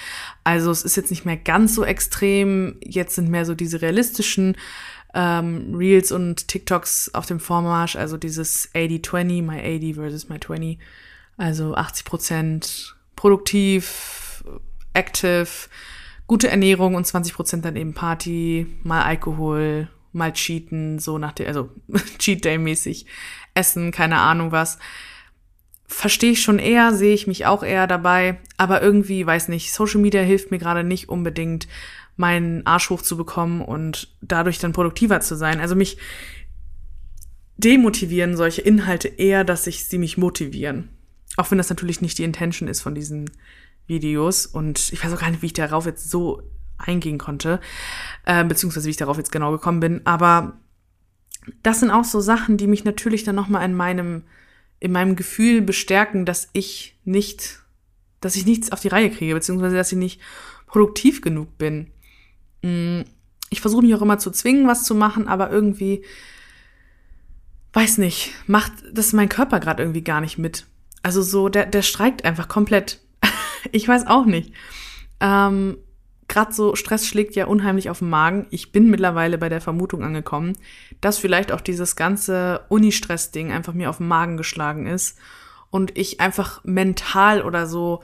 Also 0.44 0.70
es 0.70 0.84
ist 0.84 0.96
jetzt 0.96 1.10
nicht 1.10 1.24
mehr 1.24 1.36
ganz 1.36 1.74
so 1.74 1.84
extrem. 1.84 2.76
Jetzt 2.84 3.14
sind 3.14 3.30
mehr 3.30 3.44
so 3.44 3.54
diese 3.54 3.82
realistischen 3.82 4.56
ähm, 5.14 5.74
Reels 5.74 6.12
und 6.12 6.48
TikToks 6.48 7.14
auf 7.14 7.26
dem 7.26 7.40
Vormarsch. 7.40 7.96
Also 7.96 8.16
dieses 8.16 8.72
80-20, 8.74 9.42
my 9.42 9.58
80 9.58 9.94
versus 9.96 10.28
my 10.28 10.38
20. 10.38 10.78
Also 11.38 11.74
80 11.74 12.04
Prozent 12.04 12.96
produktiv, 13.16 14.44
active, 14.92 15.68
gute 16.26 16.48
Ernährung 16.48 16.94
und 16.94 17.06
20 17.06 17.34
Prozent 17.34 17.64
dann 17.64 17.76
eben 17.76 17.94
Party, 17.94 18.66
mal 18.82 19.02
Alkohol, 19.02 19.88
mal 20.12 20.32
cheaten, 20.32 20.98
so 20.98 21.18
nach 21.18 21.32
der, 21.32 21.48
also 21.48 21.70
Cheat 22.18 22.44
Day 22.44 22.58
mäßig 22.58 23.06
essen, 23.54 23.92
keine 23.92 24.18
Ahnung 24.18 24.52
was. 24.52 24.78
Verstehe 25.86 26.32
ich 26.32 26.42
schon 26.42 26.58
eher, 26.58 26.92
sehe 26.92 27.14
ich 27.14 27.26
mich 27.26 27.46
auch 27.46 27.62
eher 27.62 27.86
dabei, 27.86 28.38
aber 28.56 28.82
irgendwie, 28.82 29.24
weiß 29.24 29.48
nicht, 29.48 29.72
Social 29.72 30.00
Media 30.00 30.22
hilft 30.22 30.50
mir 30.50 30.58
gerade 30.58 30.82
nicht 30.82 31.08
unbedingt, 31.08 31.68
meinen 32.16 32.66
Arsch 32.66 32.90
hochzubekommen 32.90 33.60
und 33.60 34.08
dadurch 34.22 34.58
dann 34.58 34.72
produktiver 34.72 35.20
zu 35.20 35.36
sein. 35.36 35.60
Also 35.60 35.76
mich 35.76 35.98
demotivieren 37.58 38.36
solche 38.36 38.62
Inhalte 38.62 39.08
eher, 39.08 39.44
dass 39.44 39.64
sich 39.64 39.84
sie 39.84 39.98
mich 39.98 40.16
motivieren. 40.16 40.88
Auch 41.36 41.50
wenn 41.50 41.58
das 41.58 41.68
natürlich 41.68 42.00
nicht 42.00 42.18
die 42.18 42.24
Intention 42.24 42.68
ist 42.68 42.80
von 42.80 42.94
diesen 42.94 43.30
Videos. 43.86 44.46
Und 44.46 44.92
ich 44.92 45.04
weiß 45.04 45.12
auch 45.12 45.20
gar 45.20 45.30
nicht, 45.30 45.42
wie 45.42 45.46
ich 45.46 45.52
darauf 45.52 45.86
jetzt 45.86 46.10
so 46.10 46.42
eingehen 46.78 47.18
konnte, 47.18 47.60
äh, 48.24 48.44
beziehungsweise 48.44 48.86
wie 48.86 48.90
ich 48.90 48.96
darauf 48.96 49.16
jetzt 49.16 49.32
genau 49.32 49.52
gekommen 49.52 49.80
bin. 49.80 50.00
Aber 50.04 50.58
das 51.62 51.80
sind 51.80 51.90
auch 51.90 52.04
so 52.04 52.20
Sachen, 52.20 52.56
die 52.56 52.66
mich 52.66 52.84
natürlich 52.84 53.24
dann 53.24 53.36
nochmal 53.36 53.64
in 53.64 53.74
meinem, 53.74 54.24
in 54.80 54.92
meinem 54.92 55.16
Gefühl 55.16 55.62
bestärken, 55.62 56.24
dass 56.24 56.48
ich 56.52 56.98
nicht, 57.04 57.60
dass 58.20 58.36
ich 58.36 58.46
nichts 58.46 58.72
auf 58.72 58.80
die 58.80 58.88
Reihe 58.88 59.10
kriege, 59.10 59.34
beziehungsweise 59.34 59.76
dass 59.76 59.92
ich 59.92 59.98
nicht 59.98 60.20
produktiv 60.66 61.20
genug 61.20 61.56
bin. 61.58 61.92
Mm, 62.62 63.02
ich 63.50 63.60
versuche 63.60 63.82
mich 63.82 63.94
auch 63.94 64.02
immer 64.02 64.18
zu 64.18 64.30
zwingen, 64.30 64.66
was 64.66 64.84
zu 64.84 64.94
machen, 64.94 65.28
aber 65.28 65.50
irgendwie, 65.50 66.04
weiß 67.72 67.98
nicht, 67.98 68.32
macht 68.46 68.72
das 68.92 69.12
mein 69.12 69.28
Körper 69.28 69.60
gerade 69.60 69.82
irgendwie 69.82 70.02
gar 70.02 70.20
nicht 70.20 70.38
mit. 70.38 70.66
Also 71.02 71.22
so, 71.22 71.48
der, 71.48 71.66
der 71.66 71.82
streikt 71.82 72.24
einfach 72.24 72.48
komplett. 72.48 73.00
Ich 73.72 73.86
weiß 73.86 74.06
auch 74.06 74.24
nicht. 74.26 74.52
Ähm, 75.20 75.78
gerade 76.28 76.52
so 76.52 76.74
Stress 76.74 77.06
schlägt 77.06 77.36
ja 77.36 77.46
unheimlich 77.46 77.90
auf 77.90 78.00
den 78.00 78.10
Magen. 78.10 78.46
Ich 78.50 78.72
bin 78.72 78.90
mittlerweile 78.90 79.38
bei 79.38 79.48
der 79.48 79.60
Vermutung 79.60 80.02
angekommen, 80.02 80.54
dass 81.00 81.18
vielleicht 81.18 81.52
auch 81.52 81.60
dieses 81.60 81.96
ganze 81.96 82.64
Uni-Stress-Ding 82.68 83.52
einfach 83.52 83.74
mir 83.74 83.90
auf 83.90 83.98
den 83.98 84.08
Magen 84.08 84.36
geschlagen 84.36 84.86
ist 84.86 85.18
und 85.70 85.96
ich 85.96 86.20
einfach 86.20 86.64
mental 86.64 87.42
oder 87.42 87.66
so 87.66 88.02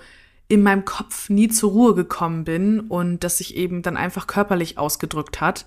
in 0.48 0.62
meinem 0.62 0.84
Kopf 0.84 1.30
nie 1.30 1.48
zur 1.48 1.70
Ruhe 1.70 1.94
gekommen 1.94 2.44
bin 2.44 2.80
und 2.80 3.24
das 3.24 3.38
sich 3.38 3.56
eben 3.56 3.82
dann 3.82 3.96
einfach 3.96 4.26
körperlich 4.26 4.78
ausgedrückt 4.78 5.40
hat. 5.40 5.66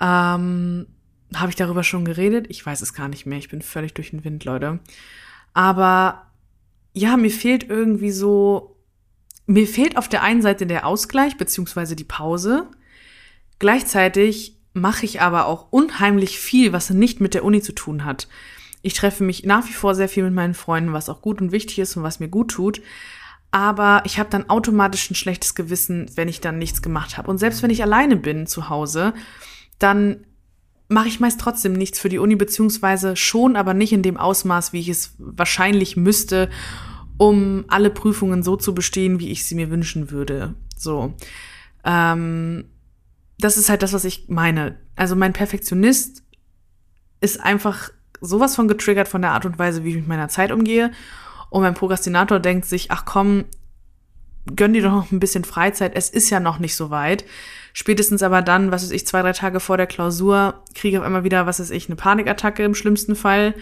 Ähm, 0.00 0.86
Habe 1.34 1.48
ich 1.48 1.56
darüber 1.56 1.82
schon 1.82 2.04
geredet? 2.04 2.46
Ich 2.50 2.64
weiß 2.64 2.82
es 2.82 2.92
gar 2.92 3.08
nicht 3.08 3.26
mehr. 3.26 3.38
Ich 3.38 3.48
bin 3.48 3.62
völlig 3.62 3.94
durch 3.94 4.10
den 4.10 4.24
Wind, 4.24 4.44
Leute. 4.44 4.80
Aber 5.54 6.26
ja, 6.92 7.16
mir 7.16 7.30
fehlt 7.30 7.68
irgendwie 7.68 8.10
so 8.10 8.75
mir 9.46 9.66
fehlt 9.66 9.96
auf 9.96 10.08
der 10.08 10.22
einen 10.22 10.42
Seite 10.42 10.66
der 10.66 10.86
Ausgleich 10.86 11.36
beziehungsweise 11.36 11.96
die 11.96 12.04
Pause. 12.04 12.68
Gleichzeitig 13.58 14.58
mache 14.72 15.06
ich 15.06 15.20
aber 15.20 15.46
auch 15.46 15.68
unheimlich 15.70 16.38
viel, 16.38 16.72
was 16.72 16.90
nicht 16.90 17.20
mit 17.20 17.34
der 17.34 17.44
Uni 17.44 17.62
zu 17.62 17.72
tun 17.72 18.04
hat. 18.04 18.28
Ich 18.82 18.94
treffe 18.94 19.24
mich 19.24 19.44
nach 19.44 19.66
wie 19.66 19.72
vor 19.72 19.94
sehr 19.94 20.08
viel 20.08 20.24
mit 20.24 20.34
meinen 20.34 20.54
Freunden, 20.54 20.92
was 20.92 21.08
auch 21.08 21.22
gut 21.22 21.40
und 21.40 21.52
wichtig 21.52 21.78
ist 21.78 21.96
und 21.96 22.02
was 22.02 22.20
mir 22.20 22.28
gut 22.28 22.50
tut. 22.50 22.82
Aber 23.50 24.02
ich 24.04 24.18
habe 24.18 24.28
dann 24.28 24.50
automatisch 24.50 25.10
ein 25.10 25.14
schlechtes 25.14 25.54
Gewissen, 25.54 26.10
wenn 26.14 26.28
ich 26.28 26.40
dann 26.40 26.58
nichts 26.58 26.82
gemacht 26.82 27.16
habe. 27.16 27.30
Und 27.30 27.38
selbst 27.38 27.62
wenn 27.62 27.70
ich 27.70 27.82
alleine 27.82 28.16
bin 28.16 28.46
zu 28.46 28.68
Hause, 28.68 29.14
dann 29.78 30.26
mache 30.88 31.08
ich 31.08 31.20
meist 31.20 31.40
trotzdem 31.40 31.72
nichts 31.72 31.98
für 31.98 32.08
die 32.08 32.18
Uni, 32.18 32.36
beziehungsweise 32.36 33.16
schon, 33.16 33.56
aber 33.56 33.74
nicht 33.74 33.92
in 33.92 34.02
dem 34.02 34.16
Ausmaß, 34.16 34.72
wie 34.72 34.80
ich 34.80 34.88
es 34.88 35.14
wahrscheinlich 35.18 35.96
müsste 35.96 36.50
um 37.18 37.64
alle 37.68 37.90
Prüfungen 37.90 38.42
so 38.42 38.56
zu 38.56 38.74
bestehen, 38.74 39.20
wie 39.20 39.30
ich 39.30 39.44
sie 39.44 39.54
mir 39.54 39.70
wünschen 39.70 40.10
würde. 40.10 40.54
So. 40.76 41.14
Ähm, 41.84 42.64
das 43.38 43.56
ist 43.56 43.68
halt 43.68 43.82
das, 43.82 43.92
was 43.92 44.04
ich 44.04 44.28
meine. 44.28 44.76
Also 44.96 45.16
mein 45.16 45.32
Perfektionist 45.32 46.22
ist 47.20 47.40
einfach 47.40 47.90
sowas 48.20 48.56
von 48.56 48.68
getriggert 48.68 49.08
von 49.08 49.22
der 49.22 49.32
Art 49.32 49.44
und 49.44 49.58
Weise, 49.58 49.84
wie 49.84 49.90
ich 49.90 49.96
mit 49.96 50.08
meiner 50.08 50.28
Zeit 50.28 50.52
umgehe. 50.52 50.90
Und 51.50 51.62
mein 51.62 51.74
Prokrastinator 51.74 52.40
denkt 52.40 52.66
sich, 52.66 52.90
ach 52.90 53.04
komm, 53.04 53.44
gönn 54.54 54.72
dir 54.72 54.82
doch 54.82 54.92
noch 54.92 55.12
ein 55.12 55.20
bisschen 55.20 55.44
Freizeit. 55.44 55.92
Es 55.94 56.08
ist 56.08 56.30
ja 56.30 56.40
noch 56.40 56.58
nicht 56.58 56.76
so 56.76 56.90
weit. 56.90 57.24
Spätestens 57.72 58.22
aber 58.22 58.42
dann, 58.42 58.70
was 58.70 58.82
weiß 58.82 58.90
ich, 58.90 59.06
zwei, 59.06 59.22
drei 59.22 59.32
Tage 59.32 59.60
vor 59.60 59.76
der 59.76 59.86
Klausur, 59.86 60.62
kriege 60.74 60.96
ich 60.96 60.98
auf 60.98 61.04
einmal 61.04 61.24
wieder, 61.24 61.46
was 61.46 61.60
weiß 61.60 61.70
ich, 61.70 61.88
eine 61.88 61.96
Panikattacke 61.96 62.64
im 62.64 62.74
schlimmsten 62.74 63.16
Fall. 63.16 63.54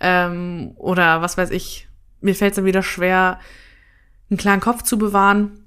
Ähm, 0.00 0.72
oder 0.76 1.22
was 1.22 1.36
weiß 1.36 1.50
ich, 1.50 1.87
mir 2.20 2.34
fällt 2.34 2.52
es 2.52 2.56
dann 2.56 2.64
wieder 2.64 2.82
schwer, 2.82 3.38
einen 4.30 4.38
klaren 4.38 4.60
Kopf 4.60 4.82
zu 4.82 4.98
bewahren. 4.98 5.64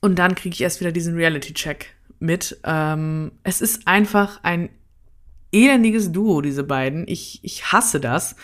Und 0.00 0.18
dann 0.18 0.34
kriege 0.34 0.54
ich 0.54 0.60
erst 0.60 0.80
wieder 0.80 0.92
diesen 0.92 1.14
Reality-Check 1.16 1.94
mit. 2.18 2.58
Ähm, 2.64 3.32
es 3.42 3.60
ist 3.60 3.86
einfach 3.86 4.40
ein 4.42 4.70
elendiges 5.52 6.12
Duo, 6.12 6.40
diese 6.40 6.64
beiden. 6.64 7.06
Ich, 7.08 7.40
ich 7.42 7.72
hasse 7.72 8.00
das. 8.00 8.36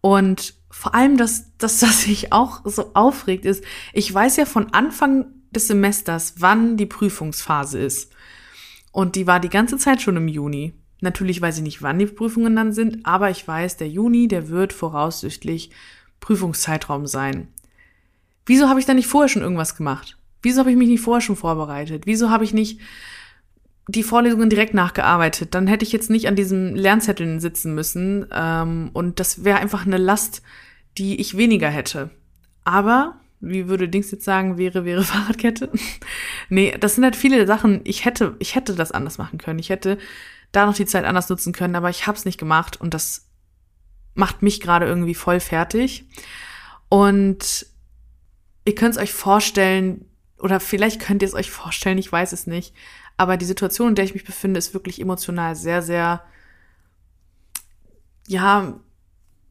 Und 0.00 0.54
vor 0.70 0.94
allem, 0.94 1.16
dass, 1.16 1.56
dass 1.56 1.78
das 1.80 2.02
sich 2.02 2.32
auch 2.32 2.60
so 2.64 2.90
aufregt, 2.94 3.44
ist, 3.44 3.64
ich 3.92 4.12
weiß 4.12 4.36
ja 4.36 4.44
von 4.44 4.72
Anfang 4.74 5.26
des 5.50 5.68
Semesters, 5.68 6.34
wann 6.38 6.76
die 6.76 6.86
Prüfungsphase 6.86 7.78
ist. 7.78 8.12
Und 8.92 9.16
die 9.16 9.26
war 9.26 9.40
die 9.40 9.48
ganze 9.48 9.78
Zeit 9.78 10.02
schon 10.02 10.16
im 10.16 10.28
Juni. 10.28 10.74
Natürlich 11.00 11.40
weiß 11.40 11.58
ich 11.58 11.62
nicht, 11.62 11.82
wann 11.82 11.98
die 11.98 12.06
Prüfungen 12.06 12.56
dann 12.56 12.72
sind, 12.72 13.04
aber 13.06 13.30
ich 13.30 13.46
weiß, 13.46 13.76
der 13.76 13.88
Juni, 13.88 14.28
der 14.28 14.48
wird 14.48 14.72
voraussichtlich 14.72 15.70
Prüfungszeitraum 16.24 17.06
sein. 17.06 17.48
Wieso 18.46 18.70
habe 18.70 18.80
ich 18.80 18.86
da 18.86 18.94
nicht 18.94 19.08
vorher 19.08 19.28
schon 19.28 19.42
irgendwas 19.42 19.76
gemacht? 19.76 20.16
Wieso 20.40 20.60
habe 20.60 20.70
ich 20.70 20.76
mich 20.76 20.88
nicht 20.88 21.02
vorher 21.02 21.20
schon 21.20 21.36
vorbereitet? 21.36 22.06
Wieso 22.06 22.30
habe 22.30 22.44
ich 22.44 22.54
nicht 22.54 22.80
die 23.88 24.02
Vorlesungen 24.02 24.48
direkt 24.48 24.72
nachgearbeitet? 24.72 25.54
Dann 25.54 25.66
hätte 25.66 25.84
ich 25.84 25.92
jetzt 25.92 26.08
nicht 26.08 26.26
an 26.26 26.34
diesem 26.34 26.74
Lernzetteln 26.74 27.40
sitzen 27.40 27.74
müssen 27.74 28.26
ähm, 28.32 28.88
und 28.94 29.20
das 29.20 29.44
wäre 29.44 29.58
einfach 29.58 29.84
eine 29.84 29.98
Last, 29.98 30.40
die 30.96 31.20
ich 31.20 31.36
weniger 31.36 31.68
hätte. 31.68 32.08
Aber, 32.64 33.20
wie 33.40 33.68
würde 33.68 33.90
Dings 33.90 34.10
jetzt 34.10 34.24
sagen, 34.24 34.56
wäre, 34.56 34.86
wäre 34.86 35.04
Fahrradkette? 35.04 35.70
nee, 36.48 36.74
das 36.80 36.94
sind 36.94 37.04
halt 37.04 37.16
viele 37.16 37.46
Sachen. 37.46 37.82
Ich 37.84 38.06
hätte, 38.06 38.34
ich 38.38 38.54
hätte 38.54 38.74
das 38.74 38.92
anders 38.92 39.18
machen 39.18 39.36
können. 39.36 39.58
Ich 39.58 39.68
hätte 39.68 39.98
da 40.52 40.64
noch 40.64 40.74
die 40.74 40.86
Zeit 40.86 41.04
anders 41.04 41.28
nutzen 41.28 41.52
können, 41.52 41.76
aber 41.76 41.90
ich 41.90 42.06
habe 42.06 42.16
es 42.16 42.24
nicht 42.24 42.38
gemacht 42.38 42.80
und 42.80 42.94
das 42.94 43.23
macht 44.14 44.42
mich 44.42 44.60
gerade 44.60 44.86
irgendwie 44.86 45.14
voll 45.14 45.40
fertig. 45.40 46.06
Und 46.88 47.66
ihr 48.64 48.74
könnt 48.74 48.96
es 48.96 49.00
euch 49.00 49.12
vorstellen, 49.12 50.08
oder 50.38 50.60
vielleicht 50.60 51.00
könnt 51.00 51.22
ihr 51.22 51.28
es 51.28 51.34
euch 51.34 51.50
vorstellen, 51.50 51.98
ich 51.98 52.10
weiß 52.10 52.32
es 52.32 52.46
nicht. 52.46 52.74
Aber 53.16 53.36
die 53.36 53.44
Situation, 53.44 53.90
in 53.90 53.94
der 53.94 54.04
ich 54.04 54.14
mich 54.14 54.24
befinde, 54.24 54.58
ist 54.58 54.74
wirklich 54.74 55.00
emotional 55.00 55.54
sehr, 55.54 55.82
sehr, 55.82 56.22
ja, 58.26 58.80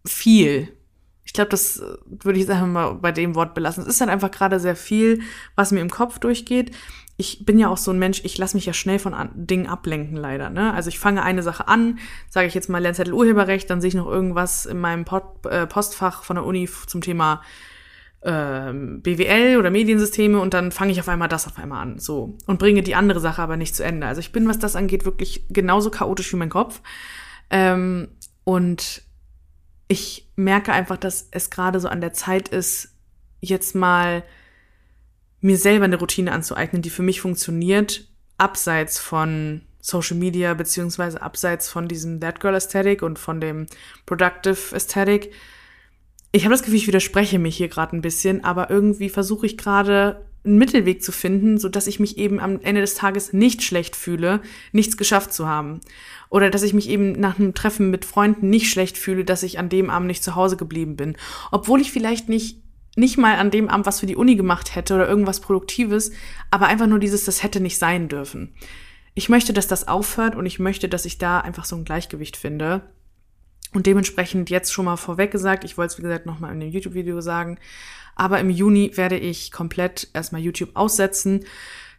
viel. 0.06 0.76
Ich 1.26 1.34
glaube, 1.34 1.50
das 1.50 1.82
würde 2.06 2.40
ich 2.40 2.50
einfach 2.50 2.68
mal 2.68 2.96
bei 2.96 3.12
dem 3.12 3.36
Wort 3.36 3.54
belassen. 3.54 3.84
Es 3.84 3.90
ist 3.90 4.02
halt 4.02 4.12
einfach 4.12 4.32
gerade 4.32 4.60
sehr 4.60 4.76
viel, 4.76 5.22
was 5.56 5.72
mir 5.72 5.80
im 5.80 5.90
Kopf 5.90 6.20
durchgeht 6.20 6.72
ich 7.16 7.46
bin 7.46 7.60
ja 7.60 7.70
auch 7.70 7.78
so 7.78 7.92
ein 7.92 8.00
Mensch, 8.00 8.22
ich 8.24 8.38
lasse 8.38 8.58
mich 8.58 8.66
ja 8.66 8.74
schnell 8.74 8.98
von 8.98 9.16
Dingen 9.36 9.68
ablenken, 9.68 10.18
leider. 10.18 10.50
Ne? 10.50 10.74
Also 10.74 10.90
ich 10.90 11.00
fange 11.00 11.22
eine 11.24 11.44
Sache 11.44 11.68
an, 11.68 12.00
sage 12.30 12.48
ich 12.48 12.54
jetzt 12.54 12.70
mal 12.70 12.82
Lernzettel 12.82 13.14
Urheberrecht, 13.14 13.70
dann 13.70 13.82
sehe 13.82 13.90
ich 13.90 13.94
noch 13.94 14.08
irgendwas 14.08 14.66
in 14.66 14.80
meinem 14.80 15.06
Pod, 15.06 15.46
äh, 15.46 15.68
Postfach 15.68 16.24
von 16.24 16.38
der 16.38 16.46
Uni 16.46 16.68
zum 16.88 17.02
Thema 17.02 17.42
ähm, 18.24 19.02
BWL 19.02 19.58
oder 19.58 19.70
Mediensysteme 19.70 20.40
und 20.40 20.54
dann 20.54 20.72
fange 20.72 20.92
ich 20.92 21.00
auf 21.00 21.10
einmal 21.10 21.28
das 21.28 21.46
auf 21.46 21.60
einmal 21.60 21.84
an. 21.84 22.00
So. 22.00 22.38
Und 22.48 22.58
bringe 22.58 22.82
die 22.82 22.96
andere 22.96 23.20
Sache 23.20 23.42
aber 23.42 23.58
nicht 23.58 23.76
zu 23.76 23.84
Ende. 23.84 24.08
Also 24.08 24.20
ich 24.20 24.32
bin, 24.32 24.48
was 24.48 24.58
das 24.58 24.76
angeht, 24.76 25.06
wirklich 25.06 25.46
genauso 25.50 25.92
chaotisch 25.92 26.34
wie 26.34 26.38
mein 26.38 26.50
Kopf. 26.50 26.82
Ähm, 27.52 28.08
und 28.44 29.04
ich 29.94 30.28
merke 30.36 30.74
einfach, 30.74 30.98
dass 30.98 31.28
es 31.30 31.52
gerade 31.52 31.80
so 31.80 31.88
an 31.88 32.02
der 32.02 32.14
Zeit 32.14 32.50
ist, 32.50 32.96
jetzt 33.42 33.76
mal 33.76 34.24
mir 35.40 35.58
selber 35.58 35.86
eine 35.86 36.00
Routine 36.00 36.32
anzueignen, 36.32 36.82
die 36.82 36.90
für 36.90 37.04
mich 37.04 37.22
funktioniert, 37.22 38.08
abseits 38.40 38.98
von 38.98 39.62
Social 39.82 40.18
Media, 40.18 40.56
beziehungsweise 40.56 41.22
abseits 41.22 41.70
von 41.70 41.88
diesem 41.88 42.20
That 42.20 42.40
Girl 42.40 42.56
Aesthetic 42.56 43.04
und 43.04 43.20
von 43.20 43.40
dem 43.40 43.68
Productive 44.08 44.76
Aesthetic. 44.76 45.32
Ich 46.32 46.44
habe 46.44 46.56
das 46.56 46.64
Gefühl, 46.64 46.78
ich 46.78 46.88
widerspreche 46.88 47.38
mich 47.38 47.56
hier 47.56 47.68
gerade 47.68 47.96
ein 47.96 48.02
bisschen, 48.02 48.44
aber 48.44 48.72
irgendwie 48.72 49.10
versuche 49.10 49.46
ich 49.46 49.60
gerade 49.60 50.26
einen 50.46 50.58
Mittelweg 50.58 51.02
zu 51.04 51.12
finden, 51.12 51.58
so 51.58 51.70
dass 51.70 51.88
ich 51.88 52.00
mich 52.00 52.18
eben 52.18 52.40
am 52.40 52.60
Ende 52.62 52.82
des 52.82 52.96
Tages 52.96 53.34
nicht 53.34 53.64
schlecht 53.64 53.96
fühle, 53.96 54.42
nichts 54.72 54.98
geschafft 54.98 55.34
zu 55.34 55.48
haben. 55.48 55.80
Oder 56.30 56.50
dass 56.50 56.64
ich 56.64 56.74
mich 56.74 56.90
eben 56.90 57.14
nach 57.14 57.40
einem 57.40 57.54
Treffen 57.54 57.92
mit 57.92 58.06
Freunden 58.06 58.50
nicht 58.50 58.70
schlecht 58.70 58.98
fühle, 58.98 59.24
dass 59.24 59.44
ich 59.44 59.60
an 59.60 59.70
dem 59.70 59.90
Abend 59.90 60.08
nicht 60.08 60.24
zu 60.24 60.36
Hause 60.36 60.58
geblieben 60.58 60.96
bin. 60.96 61.16
Obwohl 61.52 61.80
ich 61.82 61.92
vielleicht 61.92 62.30
nicht 62.30 62.58
nicht 62.96 63.18
mal 63.18 63.38
an 63.38 63.50
dem 63.50 63.70
Abend 63.70 63.86
was 63.86 64.00
für 64.00 64.06
die 64.06 64.16
Uni 64.16 64.36
gemacht 64.36 64.76
hätte 64.76 64.94
oder 64.94 65.08
irgendwas 65.08 65.40
Produktives, 65.40 66.12
aber 66.52 66.68
einfach 66.68 66.88
nur 66.88 67.00
dieses, 67.00 67.26
das 67.26 67.42
hätte 67.42 67.60
nicht 67.60 67.80
sein 67.80 68.08
dürfen. 68.08 68.54
Ich 69.16 69.30
möchte, 69.30 69.54
dass 69.54 69.68
das 69.68 69.88
aufhört 69.88 70.36
und 70.36 70.46
ich 70.46 70.60
möchte, 70.60 70.90
dass 70.90 71.06
ich 71.06 71.18
da 71.18 71.40
einfach 71.40 71.66
so 71.66 71.76
ein 71.76 71.86
Gleichgewicht 71.86 72.38
finde. 72.38 72.82
Und 73.74 73.88
dementsprechend 73.88 74.52
jetzt 74.52 74.72
schon 74.72 74.86
mal 74.86 74.98
vorweg 74.98 75.32
gesagt, 75.32 75.64
ich 75.64 75.78
wollte 75.78 75.94
es 75.94 75.98
wie 75.98 76.04
gesagt 76.04 76.28
nochmal 76.28 76.54
in 76.54 76.60
dem 76.60 76.70
YouTube-Video 76.70 77.22
sagen, 77.22 77.58
aber 78.16 78.40
im 78.40 78.50
Juni 78.50 78.92
werde 78.96 79.18
ich 79.18 79.52
komplett 79.52 80.10
erstmal 80.14 80.42
YouTube 80.42 80.72
aussetzen. 80.76 81.46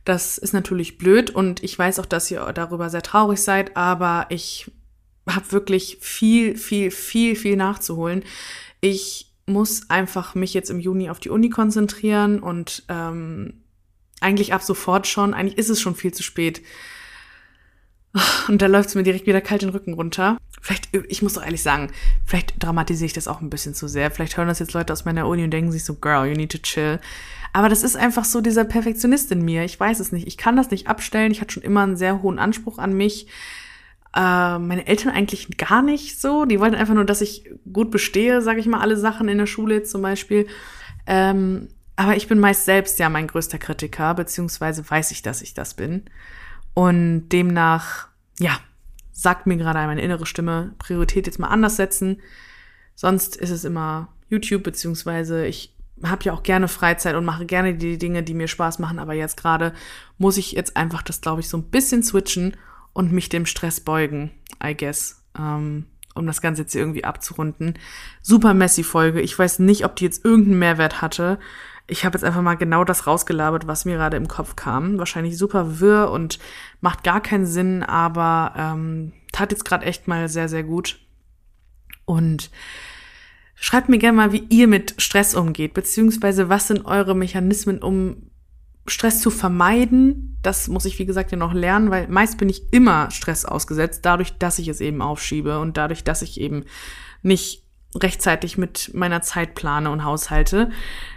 Das 0.05 0.39
ist 0.39 0.53
natürlich 0.53 0.99
blöd 0.99 1.31
und 1.31 1.63
ich 1.63 1.79
weiß 1.79 1.99
auch, 1.99 2.07
dass 2.07 2.31
ihr 2.31 2.41
darüber 2.53 2.91
sehr 2.91 3.03
traurig 3.03 3.41
seid, 3.41 3.77
aber 3.77 4.27
ich 4.29 4.71
habe 5.27 5.53
wirklich 5.53 5.99
viel, 6.01 6.57
viel, 6.57 6.91
viel, 6.91 7.37
viel 7.37 7.57
nachzuholen. 7.57 8.23
Ich 8.81 9.33
muss 9.47 9.89
einfach 9.91 10.35
mich 10.35 10.55
jetzt 10.55 10.71
im 10.71 10.81
Juni 10.81 11.11
auf 11.11 11.21
die 11.21 11.31
Uni 11.31 11.51
konzentrieren 11.51 12.41
und 12.41 12.85
ähm, 12.89 13.63
eigentlich 14.21 14.53
ab 14.55 14.63
sofort 14.63 15.07
schon, 15.07 15.35
eigentlich 15.35 15.59
ist 15.59 15.71
es 15.71 15.81
schon 15.81 15.95
viel 15.95 16.13
zu 16.13 16.23
spät. 16.23 16.63
Und 18.49 18.63
da 18.63 18.67
läuft 18.67 18.91
es 18.91 18.95
mir 18.95 19.03
direkt 19.03 19.27
wieder 19.27 19.41
kalt 19.41 19.63
den 19.63 19.71
Rücken 19.71 19.95
runter. 19.95 20.39
Vielleicht, 20.61 20.89
ich 21.09 21.21
muss 21.21 21.35
doch 21.35 21.45
ehrlich 21.45 21.63
sagen, 21.63 21.91
vielleicht 22.25 22.63
dramatisiere 22.63 23.07
ich 23.07 23.13
das 23.13 23.29
auch 23.29 23.41
ein 23.41 23.51
bisschen 23.51 23.75
zu 23.75 23.89
sehr. 23.89 24.11
Vielleicht 24.11 24.37
hören 24.37 24.49
das 24.49 24.61
jetzt 24.61 24.73
Leute 24.73 24.93
aus 24.93 25.05
meiner 25.05 25.27
Uni 25.27 25.45
und 25.45 25.51
denken 25.51 25.73
sich 25.73 25.85
so, 25.85 25.95
Girl, 25.95 26.27
you 26.27 26.35
need 26.35 26.53
to 26.53 26.59
chill. 26.59 27.01
Aber 27.53 27.69
das 27.69 27.83
ist 27.83 27.97
einfach 27.97 28.25
so 28.25 28.41
dieser 28.41 28.65
Perfektionist 28.65 29.31
in 29.31 29.45
mir. 29.45 29.65
Ich 29.65 29.79
weiß 29.79 30.01
es 30.01 30.11
nicht. 30.11 30.27
Ich 30.27 30.37
kann 30.37 30.57
das 30.57 30.71
nicht 30.71 30.89
abstellen. 30.89 31.33
Ich 31.33 31.41
hatte 31.41 31.53
schon 31.53 31.63
immer 31.63 31.83
einen 31.83 31.97
sehr 31.97 32.23
hohen 32.23 32.39
Anspruch 32.39 32.79
an 32.79 32.95
mich. 32.95 33.27
Äh, 34.15 34.59
meine 34.59 34.87
Eltern 34.87 35.13
eigentlich 35.13 35.57
gar 35.57 35.83
nicht 35.83 36.21
so. 36.21 36.45
Die 36.45 36.61
wollten 36.61 36.77
einfach 36.77 36.95
nur, 36.95 37.05
dass 37.05 37.21
ich 37.21 37.51
gut 37.73 37.91
bestehe, 37.91 38.43
sage 38.43 38.61
ich 38.61 38.67
mal, 38.67 38.81
alle 38.81 38.97
Sachen 38.97 39.29
in 39.29 39.39
der 39.39 39.47
Schule 39.47 39.83
zum 39.83 40.03
Beispiel. 40.03 40.47
Ähm, 41.07 41.69
aber 41.97 42.17
ich 42.17 42.27
bin 42.27 42.39
meist 42.39 42.65
selbst 42.65 42.99
ja 42.99 43.09
mein 43.09 43.27
größter 43.27 43.59
Kritiker, 43.59 44.15
beziehungsweise 44.15 44.89
weiß 44.89 45.11
ich, 45.11 45.23
dass 45.23 45.43
ich 45.43 45.55
das 45.55 45.75
bin. 45.75 46.05
Und 46.75 47.29
demnach, 47.29 48.09
ja, 48.39 48.59
sagt 49.13 49.47
mir 49.47 49.57
gerade 49.57 49.79
meine 49.87 50.03
innere 50.03 50.27
Stimme, 50.27 50.75
Priorität 50.79 51.27
jetzt 51.27 51.39
mal 51.39 51.49
anders 51.49 51.77
setzen. 51.77 52.21
Sonst 52.95 53.37
ist 53.37 53.51
es 53.51 53.65
immer 53.65 54.09
YouTube, 54.29 54.65
beziehungsweise 54.65 55.47
ich 55.47 55.75
habe 56.03 56.25
ja 56.25 56.33
auch 56.33 56.43
gerne 56.43 56.69
Freizeit 56.69 57.15
und 57.15 57.25
mache 57.25 57.47
gerne 57.47 57.75
die 57.75 57.99
Dinge, 57.99 58.23
die 58.23 58.35
mir 58.35 58.49
Spaß 58.49 58.81
machen, 58.81 58.99
aber 58.99 59.15
jetzt 59.15 59.37
gerade 59.37 59.73
muss 60.19 60.37
ich 60.37 60.53
jetzt 60.53 60.77
einfach 60.77 61.03
das, 61.03 61.21
glaube 61.21 61.41
ich, 61.41 61.49
so 61.49 61.57
ein 61.57 61.71
bisschen 61.71 62.03
switchen 62.03 62.57
und 62.93 63.13
mich 63.13 63.29
dem 63.29 63.47
Stress 63.47 63.81
beugen, 63.81 64.33
I 64.63 64.77
guess. 64.77 65.23
Ähm, 65.39 65.87
um 66.15 66.27
das 66.27 66.41
Ganze 66.41 66.63
jetzt 66.63 66.75
irgendwie 66.75 67.05
abzurunden. 67.05 67.75
Super 68.23 68.55
messy 68.55 68.85
Folge. 68.85 69.21
Ich 69.21 69.37
weiß 69.37 69.59
nicht, 69.59 69.85
ob 69.85 69.97
die 69.97 70.05
jetzt 70.05 70.25
irgendeinen 70.25 70.61
Mehrwert 70.61 71.03
hatte. 71.03 71.39
Ich 71.87 72.05
habe 72.05 72.17
jetzt 72.17 72.25
einfach 72.25 72.43
mal 72.43 72.55
genau 72.55 72.85
das 72.85 73.07
rausgelabert, 73.07 73.67
was 73.67 73.85
mir 73.85 73.97
gerade 73.97 74.17
im 74.17 74.29
Kopf 74.29 74.57
kam. 74.57 74.99
Wahrscheinlich 74.99 75.37
super 75.37 75.81
wirr 75.81 76.11
und 76.11 76.39
macht 76.81 77.05
gar 77.05 77.21
keinen 77.21 77.47
Sinn, 77.47 77.83
aber 77.83 78.55
ähm, 78.57 79.13
tat 79.33 79.53
jetzt 79.53 79.65
gerade 79.65 79.85
echt 79.85 80.09
mal 80.09 80.29
sehr, 80.29 80.49
sehr 80.49 80.63
gut. 80.63 80.99
Und 82.07 82.51
schreibt 83.55 83.89
mir 83.89 83.99
gerne 83.99 84.17
mal, 84.17 84.33
wie 84.33 84.47
ihr 84.49 84.67
mit 84.67 84.95
Stress 84.99 85.35
umgeht, 85.35 85.75
beziehungsweise 85.75 86.49
was 86.49 86.69
sind 86.69 86.87
eure 86.87 87.15
Mechanismen, 87.15 87.83
um 87.83 88.31
Stress 88.87 89.21
zu 89.21 89.31
vermeiden, 89.31 90.39
das 90.43 90.69
muss 90.69 90.85
ich, 90.85 90.99
wie 90.99 91.07
gesagt, 91.07 91.33
ja 91.33 91.39
noch 91.39 91.55
lernen, 91.55 91.91
weil 91.91 92.07
meist 92.09 92.37
bin 92.37 92.51
ich 92.51 92.73
immer 92.73 93.11
Stress 93.11 93.47
ausgesetzt, 93.47 94.01
dadurch, 94.05 94.37
dass 94.37 94.59
ich 94.59 94.69
es 94.69 94.81
eben 94.81 95.01
aufschiebe 95.01 95.59
und 95.59 95.77
dadurch, 95.77 96.05
dass 96.05 96.21
ich 96.21 96.39
eben 96.39 96.65
nicht 97.23 97.64
rechtzeitig 97.95 98.59
mit 98.59 98.93
meiner 98.95 99.23
Zeit 99.23 99.55
plane 99.55 99.91
und 99.91 100.05
haushalte. 100.05 100.71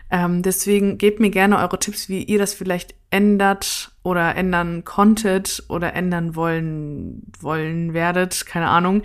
Ähm, 0.09 0.41
deswegen 0.41 0.97
gebt 0.97 1.19
mir 1.19 1.29
gerne 1.29 1.57
eure 1.57 1.79
Tipps, 1.79 2.09
wie 2.09 2.23
ihr 2.23 2.39
das 2.39 2.53
vielleicht 2.53 2.95
ändert 3.09 3.91
oder 4.03 4.35
ändern 4.35 4.83
konntet 4.85 5.63
oder 5.69 5.93
ändern 5.93 6.35
wollen, 6.35 7.23
wollen 7.39 7.93
werdet, 7.93 8.45
keine 8.45 8.67
Ahnung 8.67 9.03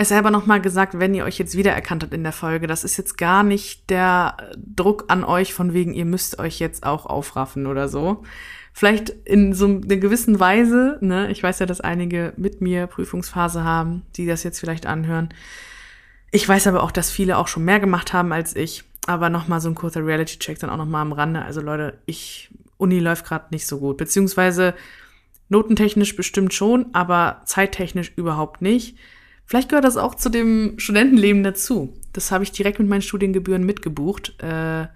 es 0.00 0.08
selber 0.08 0.30
nochmal 0.30 0.60
gesagt, 0.60 1.00
wenn 1.00 1.12
ihr 1.12 1.24
euch 1.24 1.38
jetzt 1.38 1.56
wiedererkannt 1.56 2.04
habt 2.04 2.14
in 2.14 2.22
der 2.22 2.32
Folge, 2.32 2.68
das 2.68 2.84
ist 2.84 2.96
jetzt 2.96 3.18
gar 3.18 3.42
nicht 3.42 3.90
der 3.90 4.36
Druck 4.56 5.06
an 5.08 5.24
euch 5.24 5.52
von 5.52 5.74
wegen, 5.74 5.92
ihr 5.92 6.04
müsst 6.04 6.38
euch 6.38 6.60
jetzt 6.60 6.86
auch 6.86 7.04
aufraffen 7.04 7.66
oder 7.66 7.88
so. 7.88 8.22
Vielleicht 8.72 9.10
in 9.10 9.54
so 9.54 9.66
einer 9.66 9.96
gewissen 9.96 10.38
Weise, 10.38 10.98
ne? 11.00 11.32
Ich 11.32 11.42
weiß 11.42 11.58
ja, 11.58 11.66
dass 11.66 11.80
einige 11.80 12.32
mit 12.36 12.60
mir 12.60 12.86
Prüfungsphase 12.86 13.64
haben, 13.64 14.06
die 14.14 14.24
das 14.24 14.44
jetzt 14.44 14.60
vielleicht 14.60 14.86
anhören. 14.86 15.30
Ich 16.30 16.48
weiß 16.48 16.66
aber 16.66 16.82
auch, 16.82 16.90
dass 16.90 17.10
viele 17.10 17.38
auch 17.38 17.48
schon 17.48 17.64
mehr 17.64 17.80
gemacht 17.80 18.12
haben 18.12 18.32
als 18.32 18.54
ich. 18.56 18.84
Aber 19.06 19.30
nochmal 19.30 19.60
so 19.60 19.68
ein 19.70 19.74
kurzer 19.74 20.04
Reality-Check 20.04 20.58
dann 20.58 20.70
auch 20.70 20.76
nochmal 20.76 21.02
am 21.02 21.12
Rande. 21.12 21.42
Also 21.42 21.60
Leute, 21.60 21.98
ich, 22.04 22.50
Uni 22.76 22.98
läuft 22.98 23.24
gerade 23.24 23.46
nicht 23.50 23.66
so 23.66 23.78
gut. 23.78 23.96
Beziehungsweise 23.96 24.74
notentechnisch 25.48 26.14
bestimmt 26.14 26.52
schon, 26.52 26.86
aber 26.92 27.40
zeittechnisch 27.46 28.12
überhaupt 28.16 28.60
nicht. 28.60 28.98
Vielleicht 29.46 29.70
gehört 29.70 29.86
das 29.86 29.96
auch 29.96 30.14
zu 30.14 30.28
dem 30.28 30.78
Studentenleben 30.78 31.42
dazu. 31.42 31.94
Das 32.12 32.30
habe 32.30 32.44
ich 32.44 32.52
direkt 32.52 32.78
mit 32.78 32.88
meinen 32.88 33.00
Studiengebühren 33.00 33.64
mitgebucht. 33.64 34.34
Äh, 34.42 34.82
I 34.82 34.88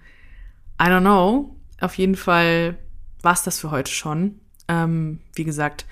don't 0.79 1.01
know. 1.01 1.55
Auf 1.81 1.97
jeden 1.97 2.15
Fall 2.15 2.77
war 3.23 3.33
es 3.33 3.41
das 3.41 3.59
für 3.59 3.71
heute 3.71 3.91
schon. 3.91 4.39
Ähm, 4.67 5.21
wie 5.33 5.43
gesagt, 5.43 5.87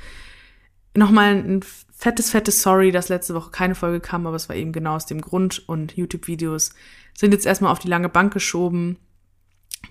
nochmal 0.95 1.33
ein 1.35 1.61
fettes, 2.01 2.31
fettes 2.31 2.63
Sorry, 2.63 2.91
dass 2.91 3.09
letzte 3.09 3.35
Woche 3.35 3.51
keine 3.51 3.75
Folge 3.75 3.99
kam, 3.99 4.25
aber 4.25 4.35
es 4.35 4.49
war 4.49 4.55
eben 4.55 4.71
genau 4.71 4.95
aus 4.95 5.05
dem 5.05 5.21
Grund. 5.21 5.63
Und 5.69 5.95
YouTube-Videos 5.95 6.73
sind 7.13 7.31
jetzt 7.31 7.45
erstmal 7.45 7.71
auf 7.71 7.77
die 7.77 7.87
lange 7.87 8.09
Bank 8.09 8.33
geschoben, 8.33 8.97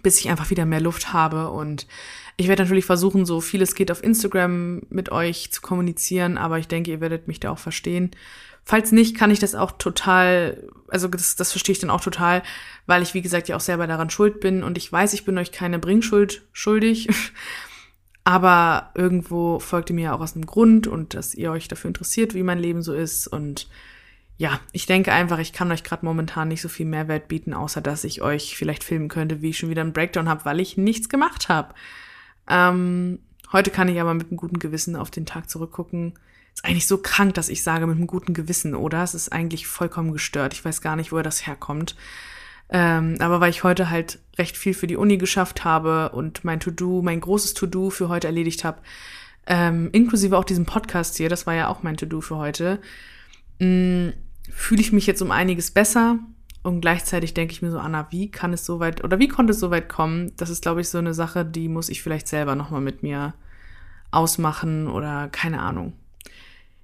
bis 0.02 0.18
ich 0.18 0.28
einfach 0.28 0.50
wieder 0.50 0.66
mehr 0.66 0.80
Luft 0.80 1.12
habe. 1.12 1.50
Und 1.50 1.86
ich 2.36 2.48
werde 2.48 2.64
natürlich 2.64 2.84
versuchen, 2.84 3.26
so 3.26 3.40
viel 3.40 3.62
es 3.62 3.76
geht 3.76 3.92
auf 3.92 4.02
Instagram 4.02 4.82
mit 4.90 5.12
euch 5.12 5.52
zu 5.52 5.60
kommunizieren, 5.60 6.36
aber 6.36 6.58
ich 6.58 6.66
denke, 6.66 6.90
ihr 6.90 7.00
werdet 7.00 7.28
mich 7.28 7.38
da 7.38 7.52
auch 7.52 7.58
verstehen. 7.58 8.10
Falls 8.64 8.90
nicht, 8.90 9.16
kann 9.16 9.30
ich 9.30 9.38
das 9.38 9.54
auch 9.54 9.72
total, 9.72 10.68
also 10.88 11.06
das, 11.06 11.36
das 11.36 11.52
verstehe 11.52 11.74
ich 11.74 11.78
dann 11.78 11.90
auch 11.90 12.00
total, 12.00 12.42
weil 12.86 13.02
ich, 13.02 13.14
wie 13.14 13.22
gesagt, 13.22 13.48
ja 13.48 13.54
auch 13.54 13.60
selber 13.60 13.86
daran 13.86 14.10
schuld 14.10 14.40
bin 14.40 14.64
und 14.64 14.76
ich 14.76 14.90
weiß, 14.90 15.12
ich 15.12 15.24
bin 15.24 15.38
euch 15.38 15.52
keine 15.52 15.78
Bringschuld 15.78 16.42
schuldig. 16.52 17.08
Aber 18.24 18.90
irgendwo 18.94 19.58
folgt 19.58 19.90
ihr 19.90 19.96
mir 19.96 20.04
ja 20.04 20.14
auch 20.14 20.20
aus 20.20 20.34
einem 20.34 20.46
Grund 20.46 20.86
und 20.86 21.14
dass 21.14 21.34
ihr 21.34 21.50
euch 21.50 21.68
dafür 21.68 21.88
interessiert, 21.88 22.34
wie 22.34 22.42
mein 22.42 22.58
Leben 22.58 22.82
so 22.82 22.92
ist. 22.92 23.26
Und 23.26 23.68
ja, 24.36 24.60
ich 24.72 24.86
denke 24.86 25.12
einfach, 25.12 25.38
ich 25.38 25.52
kann 25.52 25.72
euch 25.72 25.84
gerade 25.84 26.04
momentan 26.04 26.48
nicht 26.48 26.60
so 26.60 26.68
viel 26.68 26.86
Mehrwert 26.86 27.28
bieten, 27.28 27.54
außer 27.54 27.80
dass 27.80 28.04
ich 28.04 28.22
euch 28.22 28.56
vielleicht 28.56 28.84
filmen 28.84 29.08
könnte, 29.08 29.42
wie 29.42 29.50
ich 29.50 29.58
schon 29.58 29.70
wieder 29.70 29.82
einen 29.82 29.92
Breakdown 29.92 30.28
habe, 30.28 30.44
weil 30.44 30.60
ich 30.60 30.76
nichts 30.76 31.08
gemacht 31.08 31.48
habe. 31.48 31.74
Ähm, 32.48 33.20
heute 33.52 33.70
kann 33.70 33.88
ich 33.88 34.00
aber 34.00 34.14
mit 34.14 34.28
einem 34.28 34.36
guten 34.36 34.58
Gewissen 34.58 34.96
auf 34.96 35.10
den 35.10 35.26
Tag 35.26 35.48
zurückgucken 35.48 36.14
ist 36.54 36.64
eigentlich 36.64 36.86
so 36.86 36.98
krank, 36.98 37.34
dass 37.34 37.48
ich 37.48 37.62
sage 37.62 37.86
mit 37.86 37.96
einem 37.96 38.06
guten 38.06 38.34
Gewissen, 38.34 38.74
oder? 38.74 39.02
Es 39.02 39.14
ist 39.14 39.32
eigentlich 39.32 39.66
vollkommen 39.66 40.12
gestört. 40.12 40.52
Ich 40.52 40.64
weiß 40.64 40.80
gar 40.80 40.96
nicht, 40.96 41.12
woher 41.12 41.22
das 41.22 41.46
herkommt. 41.46 41.96
Ähm, 42.72 43.16
aber 43.18 43.40
weil 43.40 43.50
ich 43.50 43.64
heute 43.64 43.90
halt 43.90 44.20
recht 44.38 44.56
viel 44.56 44.74
für 44.74 44.86
die 44.86 44.96
Uni 44.96 45.18
geschafft 45.18 45.64
habe 45.64 46.10
und 46.10 46.44
mein 46.44 46.60
To-Do, 46.60 47.02
mein 47.02 47.20
großes 47.20 47.54
To-Do 47.54 47.90
für 47.90 48.08
heute 48.08 48.28
erledigt 48.28 48.64
habe, 48.64 48.78
ähm, 49.46 49.88
inklusive 49.92 50.38
auch 50.38 50.44
diesem 50.44 50.66
Podcast 50.66 51.16
hier, 51.16 51.28
das 51.28 51.46
war 51.46 51.54
ja 51.54 51.68
auch 51.68 51.82
mein 51.82 51.96
To-Do 51.96 52.20
für 52.20 52.36
heute, 52.36 52.78
mm, 53.58 54.10
fühle 54.48 54.80
ich 54.80 54.92
mich 54.92 55.06
jetzt 55.06 55.22
um 55.22 55.30
einiges 55.32 55.72
besser. 55.72 56.18
Und 56.62 56.82
gleichzeitig 56.82 57.32
denke 57.32 57.52
ich 57.52 57.62
mir 57.62 57.70
so, 57.70 57.78
Anna, 57.78 58.06
wie 58.10 58.30
kann 58.30 58.52
es 58.52 58.66
so 58.66 58.80
weit 58.80 59.02
oder 59.02 59.18
wie 59.18 59.28
konnte 59.28 59.52
es 59.52 59.60
so 59.60 59.70
weit 59.70 59.88
kommen? 59.88 60.32
Das 60.36 60.50
ist, 60.50 60.62
glaube 60.62 60.82
ich, 60.82 60.90
so 60.90 60.98
eine 60.98 61.14
Sache, 61.14 61.44
die 61.44 61.68
muss 61.68 61.88
ich 61.88 62.02
vielleicht 62.02 62.28
selber 62.28 62.54
nochmal 62.54 62.82
mit 62.82 63.02
mir 63.02 63.32
ausmachen 64.10 64.86
oder 64.86 65.28
keine 65.28 65.60
Ahnung. 65.60 65.94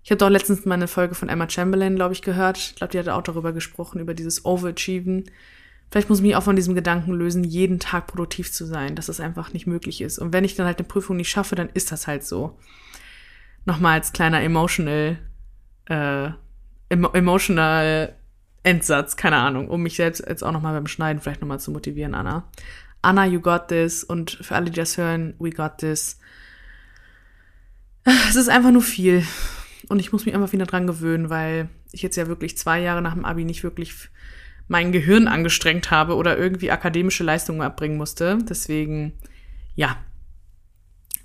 Ich 0.03 0.11
habe 0.11 0.18
doch 0.18 0.31
letztens 0.31 0.64
mal 0.64 0.77
eine 0.77 0.88
Folge 0.88 1.14
von 1.14 1.29
Emma 1.29 1.51
Chamberlain, 1.51 1.96
glaube 1.96 2.14
ich, 2.14 2.22
gehört. 2.22 2.57
Ich 2.57 2.77
glaube, 2.77 2.92
die 2.92 2.99
hat 2.99 3.09
auch 3.09 3.22
darüber 3.22 3.53
gesprochen, 3.53 4.01
über 4.01 4.14
dieses 4.14 4.44
Overachieven. 4.44 5.25
Vielleicht 5.90 6.09
muss 6.09 6.18
ich 6.18 6.25
mich 6.25 6.37
auch 6.37 6.42
von 6.42 6.57
diesem 6.57 6.75
Gedanken 6.75 7.12
lösen, 7.12 7.44
jeden 7.44 7.79
Tag 7.79 8.09
produktiv 8.09 8.53
zu 8.53 8.66
sein, 8.66 8.96
dass 8.96 9.07
das 9.07 9.20
einfach 9.20 9.53
nicht 9.53 9.66
möglich 9.66 10.01
ist. 10.01 10.18
Und 10.18 10.33
wenn 10.33 10.44
ich 10.44 10.57
dann 10.57 10.66
halt 10.66 10.79
eine 10.79 10.88
Prüfung 10.88 11.16
nicht 11.16 11.31
schaffe, 11.31 11.55
dann 11.55 11.68
ist 11.75 11.92
das 11.92 12.07
halt 12.07 12.25
so. 12.25 12.59
Nochmal 13.64 13.94
als 13.94 14.12
kleiner 14.12 14.42
emotional, 14.42 15.18
äh, 15.87 16.31
emotional 16.88 18.14
Endsatz, 18.62 19.16
keine 19.16 19.37
Ahnung, 19.37 19.68
um 19.68 19.83
mich 19.83 19.96
selbst 19.96 20.25
jetzt 20.27 20.42
auch 20.42 20.53
nochmal 20.53 20.75
beim 20.75 20.88
Schneiden 20.88 21.22
vielleicht 21.22 21.40
nochmal 21.40 21.61
zu 21.61 21.70
motivieren, 21.70 22.14
Anna. 22.14 22.51
Anna, 23.01 23.25
you 23.25 23.40
got 23.40 23.68
this. 23.68 24.03
Und 24.03 24.33
für 24.33 24.57
alle, 24.57 24.70
die 24.70 24.77
das 24.81 24.99
hören, 24.99 25.35
we 25.38 25.51
got 25.51 25.79
this. 25.79 26.18
Es 28.29 28.35
ist 28.35 28.49
einfach 28.49 28.72
nur 28.72 28.83
viel. 28.83 29.25
Und 29.88 30.01
ich 30.01 30.12
muss 30.12 30.27
mich 30.27 30.35
einfach 30.35 30.53
wieder 30.53 30.66
dran 30.66 30.88
gewöhnen, 30.88 31.31
weil 31.31 31.68
ich 31.92 32.03
jetzt 32.03 32.16
ja 32.16 32.27
wirklich 32.27 32.59
zwei 32.59 32.81
Jahre 32.81 33.03
nach 33.03 33.14
dem 33.14 33.25
Abi 33.25 33.44
nicht 33.44 33.62
wirklich 33.62 34.11
mein 34.68 34.92
Gehirn 34.92 35.29
angestrengt 35.29 35.90
habe 35.90 36.16
oder 36.16 36.37
irgendwie 36.37 36.70
akademische 36.70 37.24
Leistungen 37.24 37.62
abbringen 37.62 37.96
musste. 37.96 38.38
Deswegen, 38.48 39.12
ja. 39.74 39.96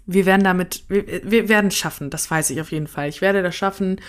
Wir 0.06 0.26
werden 0.26 0.44
damit, 0.44 0.84
wir, 0.90 1.22
wir 1.24 1.48
werden 1.48 1.68
es 1.68 1.78
schaffen, 1.78 2.10
das 2.10 2.30
weiß 2.30 2.50
ich 2.50 2.60
auf 2.60 2.72
jeden 2.72 2.88
Fall. 2.88 3.08
Ich 3.08 3.22
werde 3.22 3.44
das 3.44 3.56
schaffen 3.56 4.02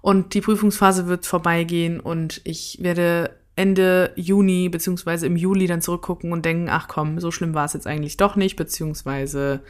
und 0.00 0.34
die 0.34 0.40
Prüfungsphase 0.40 1.06
wird 1.06 1.26
vorbeigehen 1.26 2.00
und 2.00 2.40
ich 2.44 2.78
werde 2.80 3.38
Ende 3.56 4.12
Juni 4.16 4.68
beziehungsweise 4.68 5.26
im 5.26 5.36
Juli 5.36 5.66
dann 5.66 5.82
zurückgucken 5.82 6.32
und 6.32 6.44
denken, 6.44 6.68
ach 6.68 6.88
komm, 6.88 7.20
so 7.20 7.30
schlimm 7.30 7.54
war 7.54 7.66
es 7.66 7.74
jetzt 7.74 7.86
eigentlich 7.86 8.16
doch 8.16 8.36
nicht, 8.36 8.56
beziehungsweise 8.56 9.60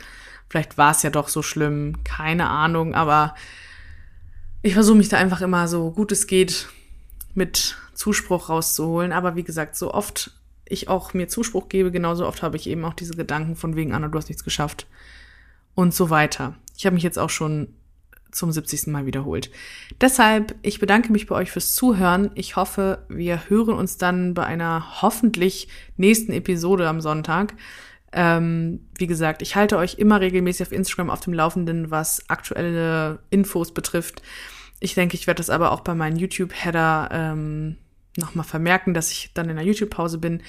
vielleicht 0.49 0.79
war 0.79 0.93
es 0.93 1.03
ja 1.03 1.11
doch 1.11 1.29
so 1.29 1.43
schlimm, 1.43 2.03
keine 2.05 2.49
Ahnung, 2.49 2.95
aber 2.95 3.35
ich 4.63 4.75
versuche 4.75 4.97
mich 4.97 5.09
da 5.09 5.19
einfach 5.19 5.43
immer 5.43 5.69
so 5.69 5.91
gut 5.91 6.13
es 6.13 6.27
geht 6.27 6.69
mit 7.35 7.77
Zuspruch 7.95 8.49
rauszuholen. 8.49 9.13
Aber 9.13 9.37
wie 9.37 9.45
gesagt, 9.45 9.77
so 9.77 9.93
oft 9.93 10.33
ich 10.67 10.89
auch 10.89 11.15
mir 11.15 11.29
Zuspruch 11.29 11.69
gebe, 11.69 11.91
genauso 11.91 12.27
oft 12.27 12.43
habe 12.43 12.57
ich 12.57 12.69
eben 12.69 12.85
auch 12.85 12.95
diese 12.95 13.15
Gedanken 13.15 13.57
von 13.57 13.77
wegen, 13.77 13.93
Anna, 13.93 14.09
du 14.09 14.19
hast 14.19 14.29
nichts 14.29 14.45
geschafft 14.45 14.87
und 15.75 15.95
so 15.95 16.11
weiter. 16.11 16.55
Ich 16.77 16.87
habe 16.87 16.95
mich 16.95 17.03
jetzt 17.03 17.19
auch 17.19 17.31
schon 17.31 17.69
zum 18.35 18.51
70. 18.51 18.89
Mal 18.89 19.07
wiederholt. 19.07 19.51
Deshalb, 20.01 20.55
ich 20.63 20.81
bedanke 20.81 21.13
mich 21.13 21.27
bei 21.27 21.37
euch 21.37 21.51
fürs 21.51 21.75
Zuhören. 21.75 22.31
Ich 22.35 22.57
hoffe, 22.57 23.05
wir 23.09 23.49
hören 23.49 23.75
uns 23.75 23.97
dann 23.97 24.35
bei 24.35 24.45
einer 24.45 25.03
hoffentlich 25.03 25.69
nächsten 25.97 26.33
Episode 26.33 26.89
am 26.89 27.01
Sonntag. 27.01 27.55
Ähm, 28.13 28.81
wie 28.97 29.07
gesagt, 29.07 29.43
ich 29.43 29.57
halte 29.57 29.77
euch 29.77 29.99
immer 29.99 30.21
regelmäßig 30.21 30.67
auf 30.67 30.73
Instagram 30.73 31.11
auf 31.11 31.21
dem 31.21 31.33
Laufenden, 31.33 31.91
was 31.91 32.29
aktuelle 32.29 33.21
Infos 33.31 33.73
betrifft. 33.73 34.23
Ich 34.81 34.95
denke, 34.95 35.17
ich 35.17 35.27
werde 35.27 35.39
das 35.39 35.51
aber 35.51 35.73
auch 35.73 35.81
bei 35.81 35.95
meinen 35.95 36.17
YouTube-Header 36.17 37.09
ähm, 37.13 37.77
nochmal 38.17 38.45
vermerken, 38.45 38.95
dass 38.95 39.11
ich 39.11 39.31
dann 39.35 39.49
in 39.49 39.57
der 39.57 39.65
YouTube-Pause 39.65 40.19
bin. 40.19 40.43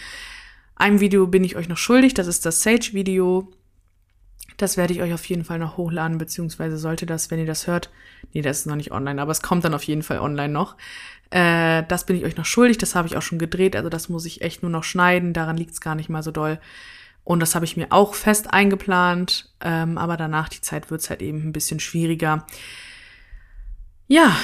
Ein 0.75 0.99
Video 0.99 1.27
bin 1.27 1.43
ich 1.43 1.55
euch 1.55 1.69
noch 1.69 1.77
schuldig, 1.77 2.13
das 2.13 2.27
ist 2.27 2.45
das 2.45 2.61
Sage-Video. 2.61 3.51
Das 4.57 4.77
werde 4.77 4.93
ich 4.93 5.01
euch 5.01 5.13
auf 5.13 5.25
jeden 5.25 5.43
Fall 5.43 5.59
noch 5.59 5.77
hochladen, 5.77 6.17
beziehungsweise 6.17 6.77
sollte 6.77 7.05
das, 7.05 7.29
wenn 7.29 7.39
ihr 7.39 7.45
das 7.45 7.67
hört, 7.67 7.89
nee, 8.33 8.41
das 8.41 8.59
ist 8.59 8.65
noch 8.67 8.75
nicht 8.75 8.91
online, 8.91 9.21
aber 9.21 9.31
es 9.31 9.41
kommt 9.41 9.65
dann 9.65 9.73
auf 9.73 9.83
jeden 9.83 10.03
Fall 10.03 10.19
online 10.19 10.53
noch. 10.53 10.77
Äh, 11.29 11.83
das 11.87 12.05
bin 12.05 12.15
ich 12.15 12.23
euch 12.23 12.37
noch 12.37 12.45
schuldig, 12.45 12.77
das 12.77 12.95
habe 12.95 13.07
ich 13.07 13.17
auch 13.17 13.21
schon 13.21 13.39
gedreht, 13.39 13.75
also 13.75 13.89
das 13.89 14.07
muss 14.07 14.25
ich 14.25 14.41
echt 14.41 14.61
nur 14.61 14.71
noch 14.71 14.83
schneiden, 14.83 15.33
daran 15.33 15.57
liegt 15.57 15.71
es 15.71 15.81
gar 15.81 15.95
nicht 15.95 16.09
mal 16.09 16.23
so 16.23 16.31
doll. 16.31 16.59
Und 17.25 17.39
das 17.39 17.55
habe 17.55 17.65
ich 17.65 17.75
mir 17.75 17.87
auch 17.89 18.13
fest 18.13 18.53
eingeplant, 18.53 19.51
ähm, 19.59 19.97
aber 19.97 20.15
danach 20.15 20.47
die 20.47 20.61
Zeit 20.61 20.91
wird 20.91 21.01
es 21.01 21.09
halt 21.09 21.21
eben 21.21 21.39
ein 21.39 21.53
bisschen 21.53 21.79
schwieriger. 21.79 22.45
Ja, 24.07 24.37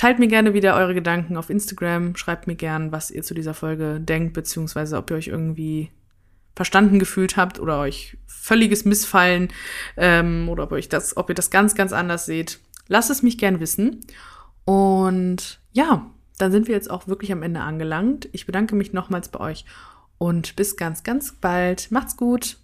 teilt 0.00 0.18
mir 0.18 0.28
gerne 0.28 0.54
wieder 0.54 0.76
eure 0.76 0.94
Gedanken 0.94 1.36
auf 1.36 1.50
Instagram. 1.50 2.16
Schreibt 2.16 2.46
mir 2.46 2.54
gern, 2.54 2.90
was 2.90 3.10
ihr 3.10 3.22
zu 3.22 3.34
dieser 3.34 3.52
Folge 3.52 4.00
denkt, 4.00 4.32
beziehungsweise 4.32 4.96
ob 4.96 5.10
ihr 5.10 5.16
euch 5.18 5.28
irgendwie 5.28 5.90
verstanden 6.56 6.98
gefühlt 6.98 7.36
habt 7.36 7.60
oder 7.60 7.80
euch 7.80 8.16
völliges 8.26 8.86
Missfallen 8.86 9.48
ähm, 9.98 10.48
oder 10.48 10.62
ob, 10.62 10.72
euch 10.72 10.88
das, 10.88 11.18
ob 11.18 11.28
ihr 11.28 11.34
das 11.34 11.50
ganz, 11.50 11.74
ganz 11.74 11.92
anders 11.92 12.24
seht. 12.24 12.60
Lasst 12.88 13.10
es 13.10 13.22
mich 13.22 13.36
gern 13.36 13.60
wissen. 13.60 14.00
Und 14.64 15.60
ja, 15.72 16.10
dann 16.38 16.50
sind 16.50 16.66
wir 16.66 16.74
jetzt 16.74 16.90
auch 16.90 17.06
wirklich 17.06 17.30
am 17.30 17.42
Ende 17.42 17.60
angelangt. 17.60 18.26
Ich 18.32 18.46
bedanke 18.46 18.76
mich 18.76 18.94
nochmals 18.94 19.28
bei 19.28 19.40
euch 19.40 19.66
und 20.16 20.56
bis 20.56 20.78
ganz, 20.78 21.02
ganz 21.02 21.32
bald. 21.32 21.90
Macht's 21.90 22.16
gut. 22.16 22.56